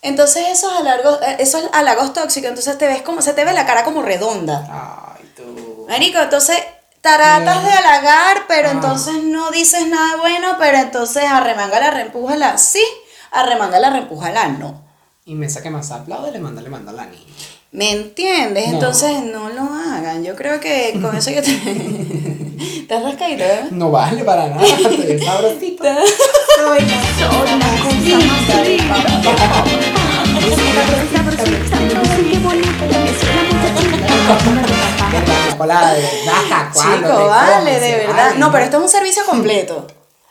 [0.03, 3.67] Entonces esos halagos, eh, esos halagos tóxicos, entonces te ves como, se te ve la
[3.67, 5.15] cara como redonda.
[5.17, 5.87] Ay, tú.
[5.89, 6.59] Marico, entonces
[7.01, 8.73] tratas de halagar, pero Ah.
[8.73, 12.83] entonces no dices nada bueno, pero entonces arremángala, reempújala, sí,
[13.31, 14.83] arremángala, reempújala, no.
[15.25, 17.25] Y Mesa que más aplaude, le manda, le manda a la niña.
[17.73, 18.67] ¿Me entiendes?
[18.67, 18.73] No.
[18.75, 20.25] Entonces no lo hagan.
[20.25, 21.51] Yo creo que con eso que te...
[22.87, 23.69] ¿Te has rascadito, eh?
[23.71, 25.97] No vale para nada, estoy sabrosita.
[26.57, 27.59] Soy la sola
[35.59, 37.09] Hola, de verdad, ¿hasta cuándo?
[37.09, 38.35] Chico, vale, de verdad.
[38.37, 39.87] No, pero esto es un servicio completo.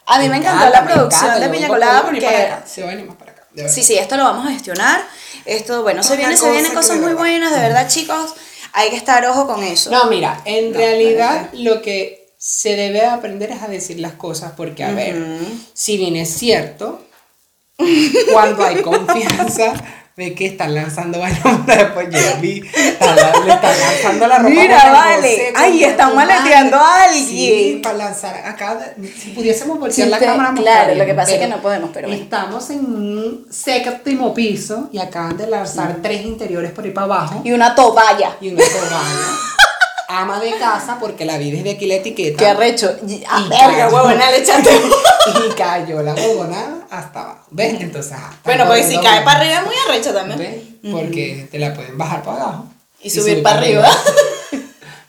[0.05, 2.27] A mí me encantó la producción de Piña Colada porque...
[2.27, 3.43] acá, Sí, venimos para acá.
[3.67, 5.01] Sí, sí, esto lo vamos a gestionar.
[5.45, 8.35] Esto, bueno, se vienen, se vienen cosas muy buenas, de verdad, chicos.
[8.73, 9.89] Hay que estar ojo con eso.
[9.89, 14.85] No, mira, en realidad lo que se debe aprender es a decir las cosas porque,
[14.85, 15.21] a ver,
[15.73, 17.03] si bien es cierto,
[18.31, 19.73] cuando hay confianza
[20.15, 24.49] de que están lanzando balón, después yo vi, están- le están lanzando la ropa.
[24.49, 25.53] Mira, vale.
[25.53, 27.25] coño, están maleteando a alguien.
[27.27, 30.53] Sí, para lanzar acá, si pudiésemos voltear Sí, la cámara.
[30.55, 32.07] claro, lo que pasa es que no podemos, pero.
[32.09, 37.41] Estamos en un séptimo piso y acaban de lanzar tres interiores por ahí para abajo
[37.43, 38.37] Y una toalla.
[38.41, 38.99] y una toalla.
[40.11, 42.37] Ama de casa, porque la vi desde aquí la etiqueta.
[42.37, 42.97] Qué arrecho.
[43.07, 43.95] Y- Ah, Y verga, cayó.
[43.95, 44.71] huevona, le echaste.
[45.47, 47.45] Y cayó la huevonada hasta abajo.
[47.51, 47.79] ¿Ves?
[47.79, 50.39] Entonces, ah, Bueno, pues si cae para arriba es muy arrecho también.
[50.39, 50.91] ¿Ves?
[50.91, 52.65] Porque te la pueden bajar para abajo.
[53.03, 53.87] Y subir para arriba.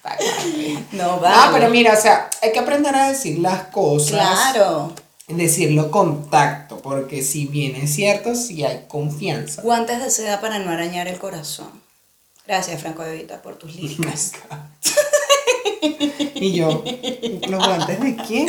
[0.02, 0.16] Para.
[0.92, 1.52] No, No, vale.
[1.58, 4.10] pero mira, o sea, hay que aprender a decir las cosas.
[4.20, 4.92] Claro.
[5.28, 9.62] Decirlo con tacto, porque si bien es cierto, si hay confianza.
[9.62, 11.70] Guantes de seda para no arañar el corazón.
[12.46, 14.32] Gracias, Franco de Vita, por tus líricas.
[16.34, 16.82] Y yo,
[17.48, 18.46] ¿los guantes de quién?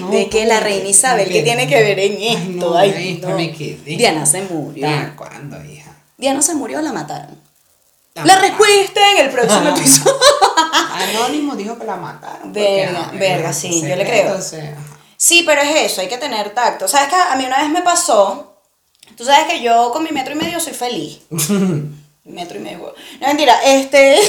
[0.00, 2.70] No, de que la reina Isabel, ¿qué tiene que ver en esto?
[2.70, 3.36] no, Ay, ahí no.
[3.36, 3.96] me quedé.
[3.96, 4.88] Diana se murió.
[4.88, 5.94] ¿Hasta cuándo, hija?
[6.16, 7.38] Diana se murió o la mataron.
[8.14, 10.14] La La respuesta en el próximo episodio.
[10.92, 12.52] Anónimo dijo que la mataron.
[12.52, 14.40] Verga, ah, verga, sí, yo le creo.
[14.40, 14.76] sea,
[15.16, 16.88] Sí, pero es eso, hay que tener tacto.
[16.88, 18.56] ¿Sabes que A mí una vez me pasó.
[19.16, 21.20] Tú sabes que yo con mi metro y medio soy feliz.
[22.24, 22.94] metro y medio.
[23.20, 24.18] No, mentira, este.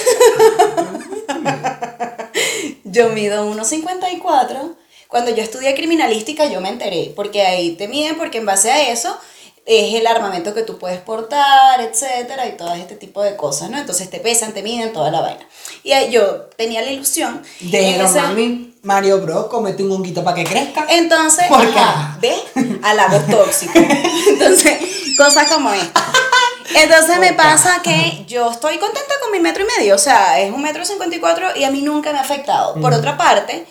[2.83, 4.75] yo mido 1,54.
[5.07, 7.13] Cuando yo estudié criminalística, yo me enteré.
[7.15, 9.17] Porque ahí te miden, porque en base a eso
[9.65, 13.79] es el armamento que tú puedes portar, etcétera, y todo este tipo de cosas, ¿no?
[13.79, 15.39] Entonces te pesan, te miden, toda la vaina.
[15.83, 17.41] Y ahí yo tenía la ilusión.
[17.59, 20.85] Dijeron, ese- mami, Mario Bros, comete un honguito para que crezca.
[20.89, 21.79] entonces, ¿Por qué?
[21.79, 22.41] ajá, ¿ves?
[22.83, 23.81] Halagos tóxicos.
[24.27, 24.77] Entonces,
[25.17, 26.03] cosas como esta.
[26.73, 30.51] Entonces me pasa que yo estoy contenta con mi metro y medio, o sea, es
[30.51, 32.73] un metro cincuenta y cuatro y a mí nunca me ha afectado.
[32.81, 33.67] Por otra parte,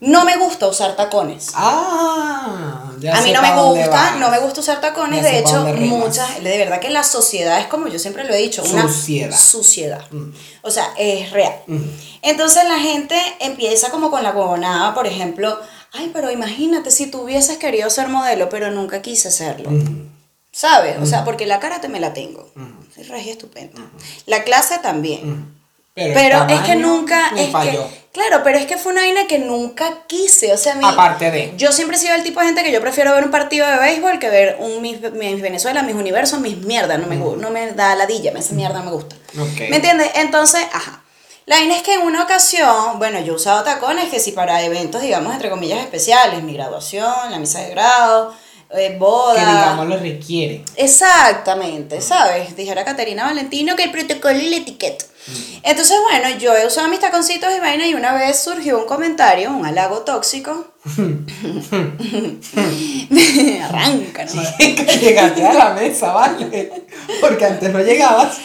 [0.00, 1.50] no me gusta usar tacones.
[1.54, 5.22] Ah, ya A mí no me gusta, no me gusta usar tacones.
[5.22, 8.38] Ya De hecho, muchas, de verdad que la sociedad es como yo siempre lo he
[8.38, 9.36] dicho, una Suciedad.
[9.38, 10.04] suciedad.
[10.62, 11.54] O sea, es real.
[12.22, 15.58] Entonces la gente empieza como con la huevonada, por ejemplo,
[15.92, 19.70] ay, pero imagínate si tú hubieses querido ser modelo, pero nunca quise serlo.
[20.56, 20.96] ¿Sabes?
[21.02, 22.50] O sea, porque la cara te me la tengo.
[22.94, 23.82] Soy regia estupenda.
[24.24, 25.54] La clase también.
[25.94, 27.78] Pero, es que nunca, es que,
[28.12, 31.54] claro, pero es que fue una vaina que nunca quise, o sea, Aparte de.
[31.56, 33.78] yo siempre he sido el tipo de gente que yo prefiero ver un partido de
[33.78, 37.72] béisbol que ver un Miss, Miss Venezuela, Miss Universo, Miss mierda, no me, no me
[37.72, 39.16] da ladilla, esa mierda no me gusta.
[39.34, 40.10] ¿Me entiendes?
[40.16, 41.02] Entonces, ajá.
[41.46, 44.62] La vaina es que en una ocasión, bueno, yo he usado tacones que si para
[44.62, 48.34] eventos, digamos, entre comillas, especiales, mi graduación, la misa de grado,
[48.70, 49.34] eh, boda.
[49.34, 50.64] Que digamos lo requiere.
[50.76, 52.56] Exactamente, ¿sabes?
[52.56, 55.04] Dijera Caterina Valentino que el protocolo y la etiqueta.
[55.62, 59.50] Entonces, bueno, yo he usado mis taconcitos y vaina y una vez surgió un comentario,
[59.50, 60.66] un halago tóxico.
[63.62, 64.42] Arranca, ¿no?
[64.58, 66.72] que llegaste a la mesa, ¿vale?
[67.20, 68.38] Porque antes no llegabas.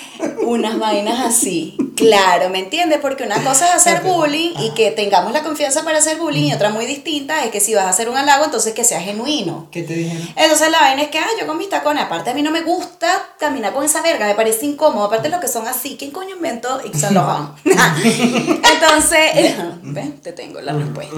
[0.44, 1.78] Unas vainas así.
[1.96, 3.00] Claro, ¿me entiendes?
[3.00, 6.54] Porque una cosa es hacer bullying y que tengamos la confianza para hacer bullying y
[6.54, 9.68] otra muy distinta es que si vas a hacer un halago, entonces que sea genuino.
[9.72, 10.28] ¿Qué te dijeron?
[10.36, 12.62] Entonces la vaina es que, ah, yo con mis tacones, aparte a mí no me
[12.62, 13.08] gusta
[13.40, 16.82] caminar con esa verga, me parece incómodo, aparte lo que son así, ¿quién coño inventó
[16.82, 17.50] Yves Saint Laurent?
[17.66, 20.22] Entonces, ¿ves?
[20.22, 21.16] Te tengo la respuesta.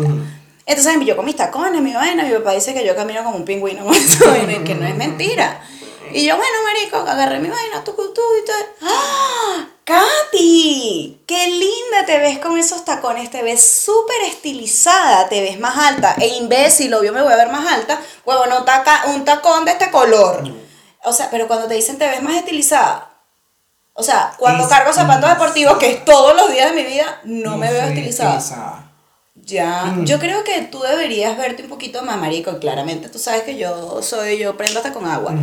[0.66, 3.46] Entonces yo con mis tacones, mi vaina, mi papá dice que yo camino como un
[3.46, 3.86] pingüino
[4.66, 5.62] que no es mentira.
[6.14, 8.66] Y yo, bueno, marico, agarré mi vaina, tu, tu, y tal.
[8.84, 9.68] ¡Ah!
[9.84, 11.24] ¡Katy!
[11.26, 13.32] ¡Qué linda te ves con esos tacones!
[13.32, 16.16] Te ves súper estilizada, te ves más alta.
[16.20, 18.00] E imbécil, obvio me voy a ver más alta.
[18.26, 20.44] Huevo, no taca, un tacón de este color.
[21.04, 23.10] O sea, pero cuando te dicen te ves más estilizada,
[23.94, 27.58] O sea, cuando cargo zapatos deportivos, que es todos los días de mi vida, no,
[27.58, 28.93] me veo estilizada.
[29.46, 30.06] Ya, Mm.
[30.06, 34.02] yo creo que tú deberías verte un poquito más marico, claramente tú sabes que yo
[34.02, 35.36] soy, yo prendo hasta con agua.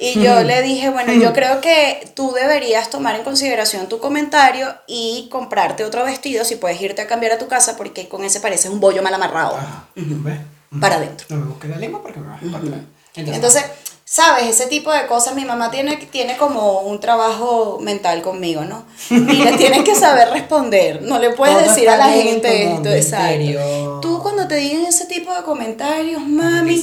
[0.00, 4.72] Y yo le dije, bueno, yo creo que tú deberías tomar en consideración tu comentario
[4.86, 8.38] y comprarte otro vestido si puedes irte a cambiar a tu casa porque con ese
[8.40, 9.56] pareces un bollo mal amarrado.
[9.56, 9.88] Ajá.
[9.96, 10.38] ¿Ves?
[10.80, 11.26] Para adentro.
[11.30, 12.80] No me busques la lengua porque me vas a encontrar.
[13.16, 13.64] Entonces,
[14.08, 14.46] ¿sabes?
[14.48, 18.86] Ese tipo de cosas, mi mamá tiene, tiene como un trabajo mental conmigo, ¿no?
[19.10, 21.02] Mira, tienes que saber responder.
[21.02, 24.00] No le puedes Todo decir a la gente esto, exacto.
[24.00, 26.82] Tú cuando te digan ese tipo de comentarios, mami,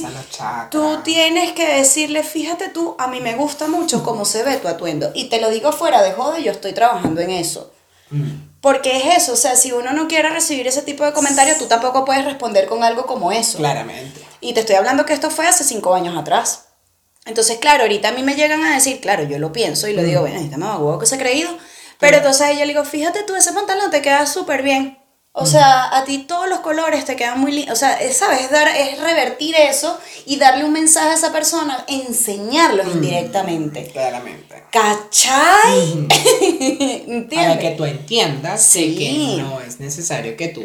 [0.70, 4.68] tú tienes que decirle, fíjate tú, a mí me gusta mucho cómo se ve tu
[4.68, 5.10] atuendo.
[5.14, 7.72] Y te lo digo fuera de joda, yo estoy trabajando en eso.
[8.10, 8.46] Mm.
[8.60, 11.66] Porque es eso, o sea, si uno no quiere recibir ese tipo de comentarios, tú
[11.66, 13.58] tampoco puedes responder con algo como eso.
[13.58, 14.24] Claramente.
[14.40, 16.65] Y te estoy hablando que esto fue hace cinco años atrás.
[17.26, 20.02] Entonces, claro, ahorita a mí me llegan a decir, claro, yo lo pienso y lo
[20.02, 21.50] digo, bueno, este mamagüevo que se ha creído.
[21.98, 24.98] Pero entonces a ella le digo, fíjate tú, ese pantalón te queda súper bien.
[25.38, 27.74] O sea, a ti todos los colores te quedan muy lindos.
[27.74, 28.40] O sea, es, ¿sabes?
[28.42, 33.86] Es, dar, es revertir eso y darle un mensaje a esa persona, enseñarlo indirectamente.
[33.92, 34.64] Claramente.
[34.72, 36.06] ¿Cachai?
[36.08, 37.58] Para ¿Entiendes?
[37.58, 38.96] que tú entiendas Sí.
[38.96, 40.64] que no es necesario que tú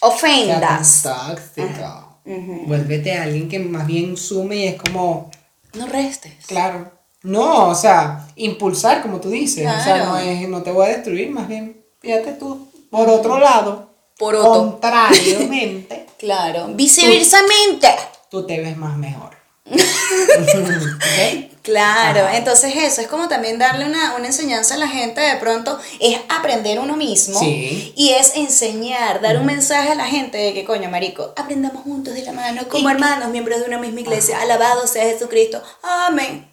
[0.00, 1.02] Ofendas.
[1.02, 2.20] tóxico.
[2.24, 5.30] Vuélvete a alguien que más bien sume y es como,
[5.74, 6.46] No restes.
[6.46, 6.92] claro.
[7.24, 9.66] No, o sea, impulsar, como tú dices.
[9.66, 12.68] O sea, no, es, no te voy a destruir, más bien, fíjate tú.
[12.90, 14.52] Por otro lado, Por otro.
[14.52, 16.68] contrariamente, Claro.
[16.74, 17.88] Viceversamente.
[18.30, 19.36] tú te ves más mejor.
[19.66, 21.47] ¿Ok?
[21.68, 22.36] Claro, Ajá.
[22.38, 26.18] entonces eso es como también darle una, una enseñanza a la gente de pronto, es
[26.30, 27.92] aprender uno mismo Sí.
[27.94, 32.14] y es enseñar, dar un mensaje a la gente de que coño, marico, aprendamos juntos
[32.14, 36.48] de la mano como hermanos, miembros de una misma iglesia, alabado sea Jesucristo, amén.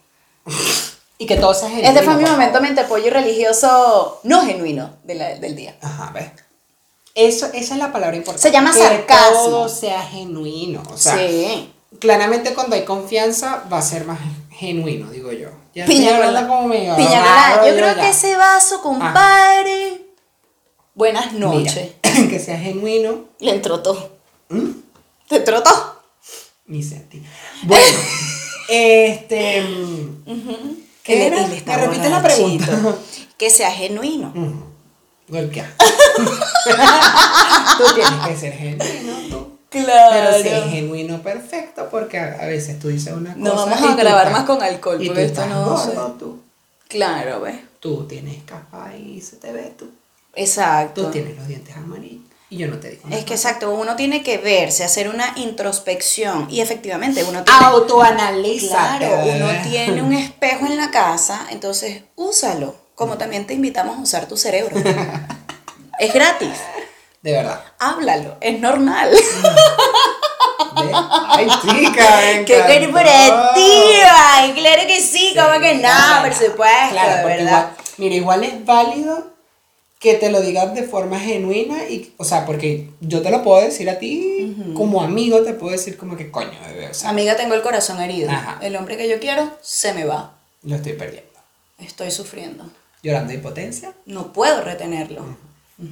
[1.18, 5.16] Y que todo sea Este genuino, fue mi momento mente pollo religioso no genuino de
[5.16, 5.74] la- del día.
[5.82, 6.30] Ajá, ¿ves?
[7.16, 8.46] Eso, esa es la palabra importante.
[8.46, 9.44] Se llama que sarcasmo.
[9.46, 10.84] todo sea genuino.
[10.92, 11.72] O sea, sí.
[12.00, 14.20] claramente cuando hay confianza va a ser más
[14.58, 15.50] genuino, digo yo.
[15.74, 16.48] Ya Piña colada.
[16.48, 17.68] como medio Piña colada.
[17.68, 18.02] Yo creo ya.
[18.02, 20.02] que ese vaso, compadre.
[20.94, 21.92] Buenas Mira, noches.
[22.02, 23.26] que sea genuino.
[23.40, 24.12] Le entró todo.
[24.50, 24.70] ¿Mm?
[25.28, 26.02] ¿Te entró todo?
[26.68, 27.22] Ni sentí.
[27.64, 27.98] Bueno,
[28.70, 29.64] este.
[31.04, 31.46] ¿Qué era?
[31.46, 32.96] está Me repite la pregunta.
[33.38, 34.32] Que sea genuino.
[35.28, 35.76] Golpea.
[37.78, 39.55] tú tienes que ser genuino, tú.
[39.84, 40.32] Claro.
[40.32, 43.44] Pero ser genuino perfecto, porque a, a veces tú dices una cosa.
[43.44, 46.16] No vamos a grabar más con alcohol, y porque tú esto estás no se- gordo,
[46.20, 46.42] tú.
[46.88, 47.56] Claro, ¿ves?
[47.80, 49.90] Tú tienes capa y se te ve tú.
[50.36, 51.06] Exacto.
[51.06, 52.22] Tú tienes los dientes amarillos.
[52.50, 53.02] Y yo no te digo.
[53.06, 53.34] Es que nada.
[53.36, 57.60] exacto, uno tiene que verse, hacer una introspección y efectivamente uno tiene...
[57.66, 58.98] Autoanaliza.
[59.00, 64.02] Claro, uno tiene un espejo en la casa, entonces úsalo, como también te invitamos a
[64.02, 64.76] usar tu cerebro.
[66.00, 66.54] es gratis,
[67.26, 67.60] De verdad.
[67.80, 69.10] háblalo, es normal.
[69.10, 70.92] ¿Ves?
[70.94, 74.36] Ay, chica, me ¡Qué corporativa!
[74.36, 77.42] Ay, Claro que sí, como que no, Claro, por supuesto, claro, ¿verdad?
[77.42, 79.34] igual- mira, igual es válido
[80.00, 83.62] que te lo digas de forma genuina y, o sea, porque yo te lo puedo
[83.62, 87.36] decir a ti como amigo, te puedo decir como que coño, bebé, o sea, Amiga,
[87.36, 88.30] tengo el corazón herido.
[88.30, 88.60] Ajá.
[88.62, 90.34] El hombre que yo quiero se me va.
[90.62, 91.32] lo estoy perdiendo.
[91.80, 92.70] Estoy sufriendo.
[93.02, 93.94] Llorando de impotencia.
[94.06, 95.26] No puedo retenerlo.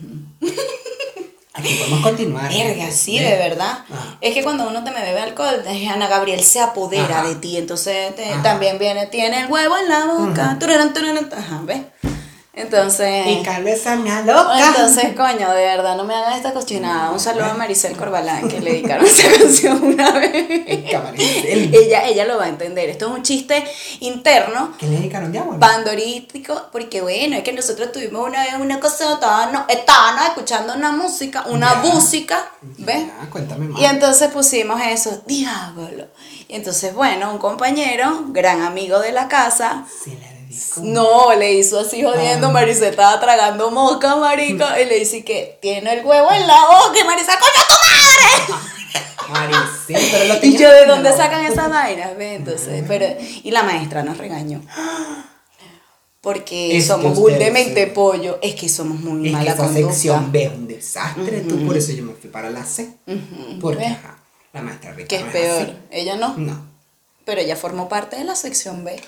[1.56, 2.52] Aquí podemos continuar.
[2.52, 3.30] Verga, sí, ¿Ves?
[3.30, 3.72] de verdad.
[3.90, 4.18] Ajá.
[4.22, 7.28] Es que cuando uno te me bebe alcohol, Ana Gabriel se apodera Ajá.
[7.28, 7.58] de ti.
[7.58, 8.42] Entonces te- Ajá.
[8.42, 10.58] también viene, tiene el huevo en la boca.
[10.60, 11.82] tururán, tururán, Ajá, ¿ves?
[12.56, 13.26] Entonces.
[13.26, 14.60] Mi cabeza me aloca.
[14.68, 17.10] Entonces, coño, de verdad, no me hagan esta cochinada.
[17.10, 20.34] Un saludo a Maricel Corbalán, que le dedicaron esa canción una vez.
[21.48, 22.90] Ella, ella lo va a entender.
[22.90, 23.64] Esto es un chiste
[24.02, 25.58] interno, ¿Qué le dedicaron de agua?
[25.60, 30.92] pandorístico, porque bueno, es que nosotros tuvimos una vez una cosa, estábamos, estábamos escuchando una
[30.92, 31.92] música, una Ya.
[31.92, 33.04] música, ¿ves?
[33.32, 33.82] Cuéntame más.
[33.82, 36.06] Y entonces pusimos eso, diablo.
[36.48, 40.33] Y entonces, bueno, un compañero, gran amigo de la casa, la
[40.82, 42.52] no, le hizo así jodiendo, Ah.
[42.52, 47.00] Marisa estaba tragando mosca, marica, y le dice que tiene el huevo en la boca,
[47.00, 48.62] y Marisa, ¡coño tu madre!
[49.30, 52.16] Maricel, pero lo Y yo, ¿de dónde sacan esas vainas?
[52.18, 52.36] ¿Ve?
[52.36, 53.06] Entonces, pero,
[53.44, 54.62] y la maestra nos regañó.
[56.22, 57.86] Porque Es que somos sí.
[57.94, 59.92] pollo, es que somos muy Es que mala esa conducta.
[59.94, 62.94] sección B es un desastre, tú, por eso yo me fui para la C.
[63.60, 63.98] Porque,
[64.54, 65.62] la maestra Rica Que es no peor.
[65.64, 65.78] así.
[65.92, 66.66] Ella no, No,
[67.26, 69.02] pero ella formó parte de la sección B.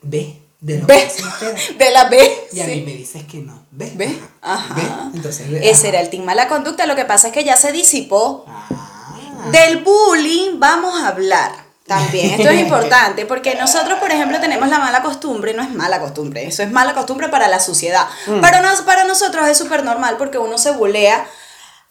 [0.00, 1.08] B, de lo que.
[1.78, 2.48] De la B.
[2.52, 3.92] Y a mí me dices que no, B.
[3.96, 4.18] ¿Ve?
[4.40, 5.10] Ajá.
[5.12, 5.88] Entonces, Ese ajá.
[5.88, 8.46] era el team mala conducta, lo que pasa es que ya se disipó.
[8.48, 11.52] Ah, Del bullying vamos a hablar.
[11.84, 15.98] También, esto es importante, porque nosotros, por ejemplo, tenemos la mala costumbre, no es mala
[15.98, 18.06] costumbre, eso es mala costumbre para la sociedad.
[18.40, 21.26] Para, nos, para nosotros es súper normal porque uno se bulea,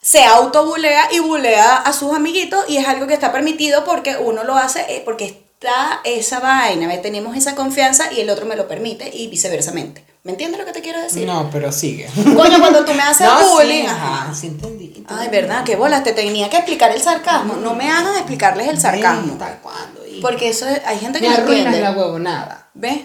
[0.00, 4.44] se autobulea y bulea a sus amiguitos y es algo que está permitido porque uno
[4.44, 6.98] lo hace eh, porque está esa vaina, ¿ve?
[6.98, 10.04] tenemos esa confianza y el otro me lo permite y viceversamente.
[10.24, 11.26] ¿Me entiendes lo que te quiero decir?
[11.26, 12.08] No, pero sigue.
[12.36, 14.34] Coño, cuando tú me haces No, bullying, sí, ajá.
[14.34, 15.04] sí entendí.
[15.08, 17.54] Ay, verdad, qué bolas, te tenía que explicar el sarcasmo.
[17.56, 19.32] No me hagas explicarles el sarcasmo.
[19.34, 20.00] ¿Hasta cuándo?
[20.20, 21.80] Porque eso es- hay gente que me no entiende.
[21.80, 22.68] la huevonada.
[22.74, 23.00] ¿Ves?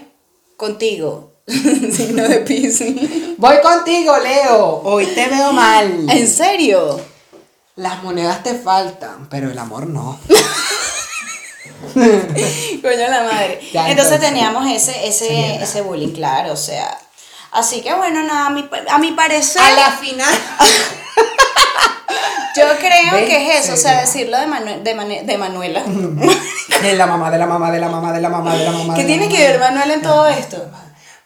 [0.57, 1.33] Contigo.
[1.47, 3.37] Signo de Piscis.
[3.37, 4.81] Voy contigo, Leo.
[4.83, 6.07] Hoy te veo mal.
[6.09, 6.99] ¿En serio?
[7.75, 10.19] Las monedas te faltan, pero el amor no.
[12.81, 13.59] Coño la madre.
[13.71, 16.97] Ya, entonces, entonces, teníamos ese, ese, ese bullying, claro, o sea.
[17.51, 20.27] Así que bueno, nada, a mi, a mi parecer, A la final.
[22.55, 23.25] yo creo ¿Ves?
[23.29, 25.83] que es eso, o sea, decirlo de, Manu- de, Mane- de Manuela.
[26.81, 28.95] De la mamá, de la mamá, de la mamá, de la mamá, de la mamá.
[28.95, 30.69] ¿Qué tiene que ver Manuela en todo esto?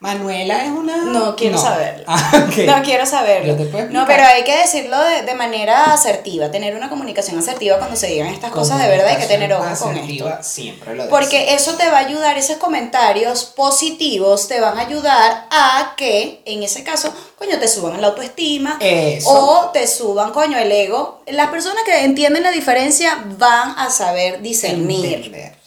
[0.01, 0.97] Manuela es una.
[0.97, 2.03] No quiero saberlo.
[2.07, 2.47] Ah.
[2.65, 3.55] No quiero saberlo.
[3.91, 8.07] No, pero hay que decirlo de, de manera asertiva, tener una comunicación asertiva cuando se
[8.07, 10.37] digan estas cosas, de verdad hay que tener ojo con esto.
[10.41, 15.45] Siempre lo Porque eso te va a ayudar, esos comentarios positivos te van a ayudar
[15.51, 19.29] a que, en ese caso, coño, te suban la autoestima Eso.
[19.29, 21.21] o te suban, coño, el ego.
[21.27, 25.15] Las personas que entienden la diferencia van a saber discernir.
[25.15, 25.60] Entender.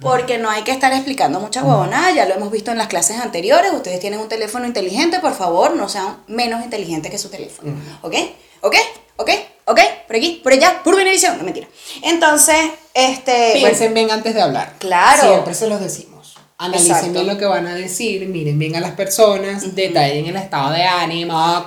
[0.00, 3.18] Porque no hay que estar explicando mucha huevonada, ya lo hemos visto en las clases
[3.18, 3.72] anteriores.
[3.72, 7.72] Ustedes tienen un teléfono inteligente, por favor, no sean menos inteligentes que su teléfono.
[8.02, 8.14] ¿Ok?
[8.62, 8.76] ¿Ok?
[9.16, 9.30] ¿Ok?
[9.66, 9.80] ¿Ok?
[10.06, 11.36] Por aquí, por allá, por Venevisión.
[11.38, 11.68] No, mentira.
[12.02, 12.56] Entonces,
[12.94, 13.50] este.
[13.52, 14.74] bueno, Piensen bien antes de hablar.
[14.78, 15.28] Claro.
[15.28, 16.36] Siempre se los decimos.
[16.58, 17.12] Analicen Exacto.
[17.12, 20.84] bien lo que van a decir, miren bien a las personas, detallen el estado de
[20.84, 21.66] ánimo.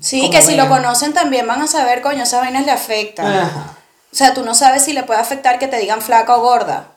[0.00, 3.26] sí, que si lo conocen también van a saber, coño, esas vainas le afectan.
[3.26, 3.76] Ajá.
[4.12, 6.88] O sea, tú no sabes si le puede afectar que te digan flaca o gorda.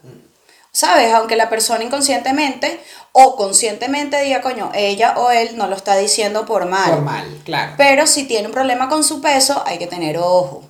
[0.73, 1.13] ¿Sabes?
[1.13, 6.45] Aunque la persona inconscientemente o conscientemente diga, coño, ella o él no lo está diciendo
[6.45, 6.89] por mal.
[6.89, 7.73] Formal, claro.
[7.77, 10.63] Pero si tiene un problema con su peso, hay que tener ojo.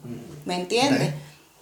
[0.43, 1.09] ¿Me entiendes?
[1.09, 1.15] Sí.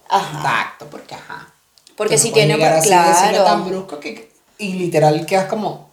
[0.08, 0.38] Ajá.
[0.38, 1.54] Exacto, porque ajá.
[1.96, 3.44] Porque Tú si no tiene decirlo claro.
[3.44, 5.91] tan brusco que y literal quedas como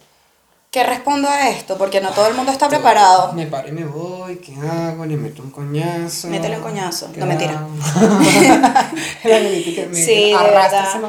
[0.71, 1.79] ¿Qué respondo a esto?
[1.79, 3.33] Porque no todo el mundo está preparado.
[3.33, 5.03] Me paro y me voy, ¿qué hago?
[5.03, 6.27] Le meto un coñazo.
[6.27, 7.11] Métele un coñazo.
[7.11, 7.67] ¿Qué No, mentira.
[9.23, 11.01] La que me Sí, arrastra.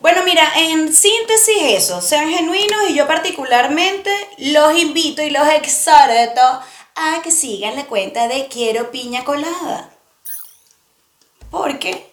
[0.00, 6.60] Bueno, mira, en síntesis eso, sean genuinos y yo particularmente los invito y los exhorto
[6.94, 9.90] a que sigan la cuenta de Quiero Piña Colada.
[11.50, 12.12] Porque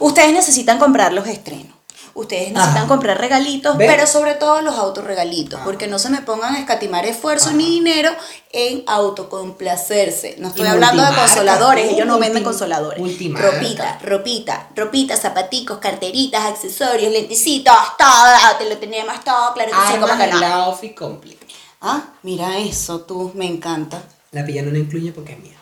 [0.00, 1.79] ustedes necesitan comprar los estrenos.
[2.14, 2.86] Ustedes necesitan Ajá.
[2.88, 3.86] comprar regalitos, ¿Ve?
[3.86, 8.10] pero sobre todo los autorregalitos, porque no se me pongan a escatimar esfuerzo ni dinero
[8.52, 10.36] en autocomplacerse.
[10.38, 12.98] No estoy Y hablando de consoladores, ellos no venden consoladores.
[13.00, 13.50] multimarca.
[13.50, 20.00] Ropita, ropita, ropita, zapaticos, carteritas, accesorios, lentecitos, todo, te lo tenemos todo, claro que sí,
[20.00, 20.46] como que no.
[20.46, 21.46] outfit complete.
[21.80, 24.02] Ah, mira eso, tú, me encanta.
[24.32, 25.56] La pilla no la incluye porque es mía.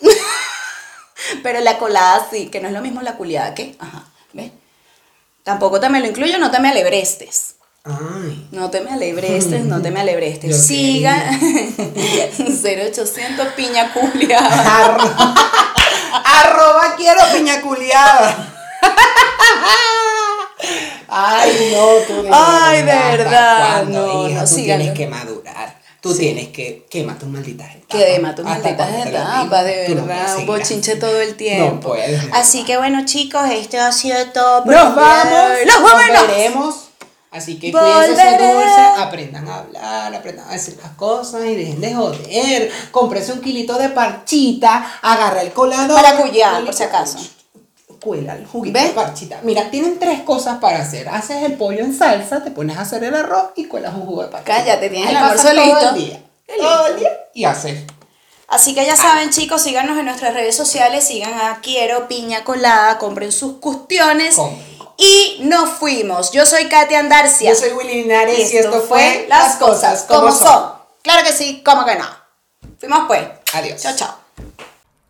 [1.42, 4.50] Pero la colada sí, que no es lo mismo la culiada que, ajá, ¿ves?
[5.44, 7.54] Tampoco te me lo incluyo, no te me alebrestes.
[7.84, 8.48] Ay.
[8.50, 10.66] No te me alebrestes, no te me Yo alebrestes.
[10.66, 11.14] Siga
[12.38, 14.38] 0800 piña culia.
[14.40, 15.34] Arro-
[16.24, 18.50] Arroba quiero piña culiada.
[21.08, 24.40] Ay, no, tú de Ay, de ¿hasta verdad, no, hija?
[24.42, 25.06] no, tú tienes que
[26.04, 27.96] Tú tienes que quemar tus malditas etapas.
[27.98, 31.74] Quema tus ¿Hasta malditas etapas, de no verdad, un seguir bochinche todo el tiempo.
[31.76, 32.22] No puedes.
[32.22, 34.64] de Así que bueno, chicos, esto ha sido todo.
[34.64, 35.50] por Nos vamos.
[35.66, 36.28] ¡Nos vamos!
[36.28, 36.74] veremos.
[37.30, 41.94] Así que cuídense, dulces, aprendan a hablar, aprendan a decir las cosas y dejen de
[41.94, 42.70] joder.
[42.90, 46.00] Cómprese un kilito de parchita, agarra el colador.
[46.00, 47.18] Maracuyá, por si acaso.
[48.04, 48.88] Cuela el juguito ¿Ves?
[48.88, 49.40] de parchita.
[49.42, 51.08] Mira, tienen tres cosas para hacer.
[51.08, 54.22] Haces el pollo en salsa, te pones a hacer el arroz y cuelas un jugo
[54.22, 54.58] de parchita.
[54.58, 55.78] Cállate, tienes el almuerzo listo.
[55.78, 56.22] Todo el día.
[56.58, 57.84] Todo el día y haces.
[58.46, 62.98] Así que ya saben, chicos, síganos en nuestras redes sociales, sigan a Quiero Piña Colada,
[62.98, 64.36] compren sus cuestiones.
[64.36, 64.74] Compren.
[64.96, 66.30] Y nos fuimos.
[66.30, 67.50] Yo soy Katia Andarcia.
[67.50, 70.74] Yo soy Willy Linares y esto fue Las cosas como son.
[71.02, 72.06] Claro que sí, como que no.
[72.78, 73.22] Fuimos pues.
[73.54, 73.80] Adiós.
[73.80, 74.23] Chao, chao.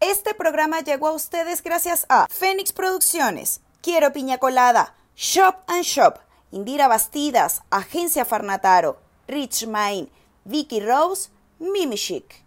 [0.07, 6.19] Este programa llegó a ustedes gracias a Fénix Producciones, Quiero Piña Colada, Shop and Shop,
[6.51, 10.09] Indira Bastidas, Agencia Farnataro, Rich Mine,
[10.45, 12.45] Vicky Rose, Mimi Chic.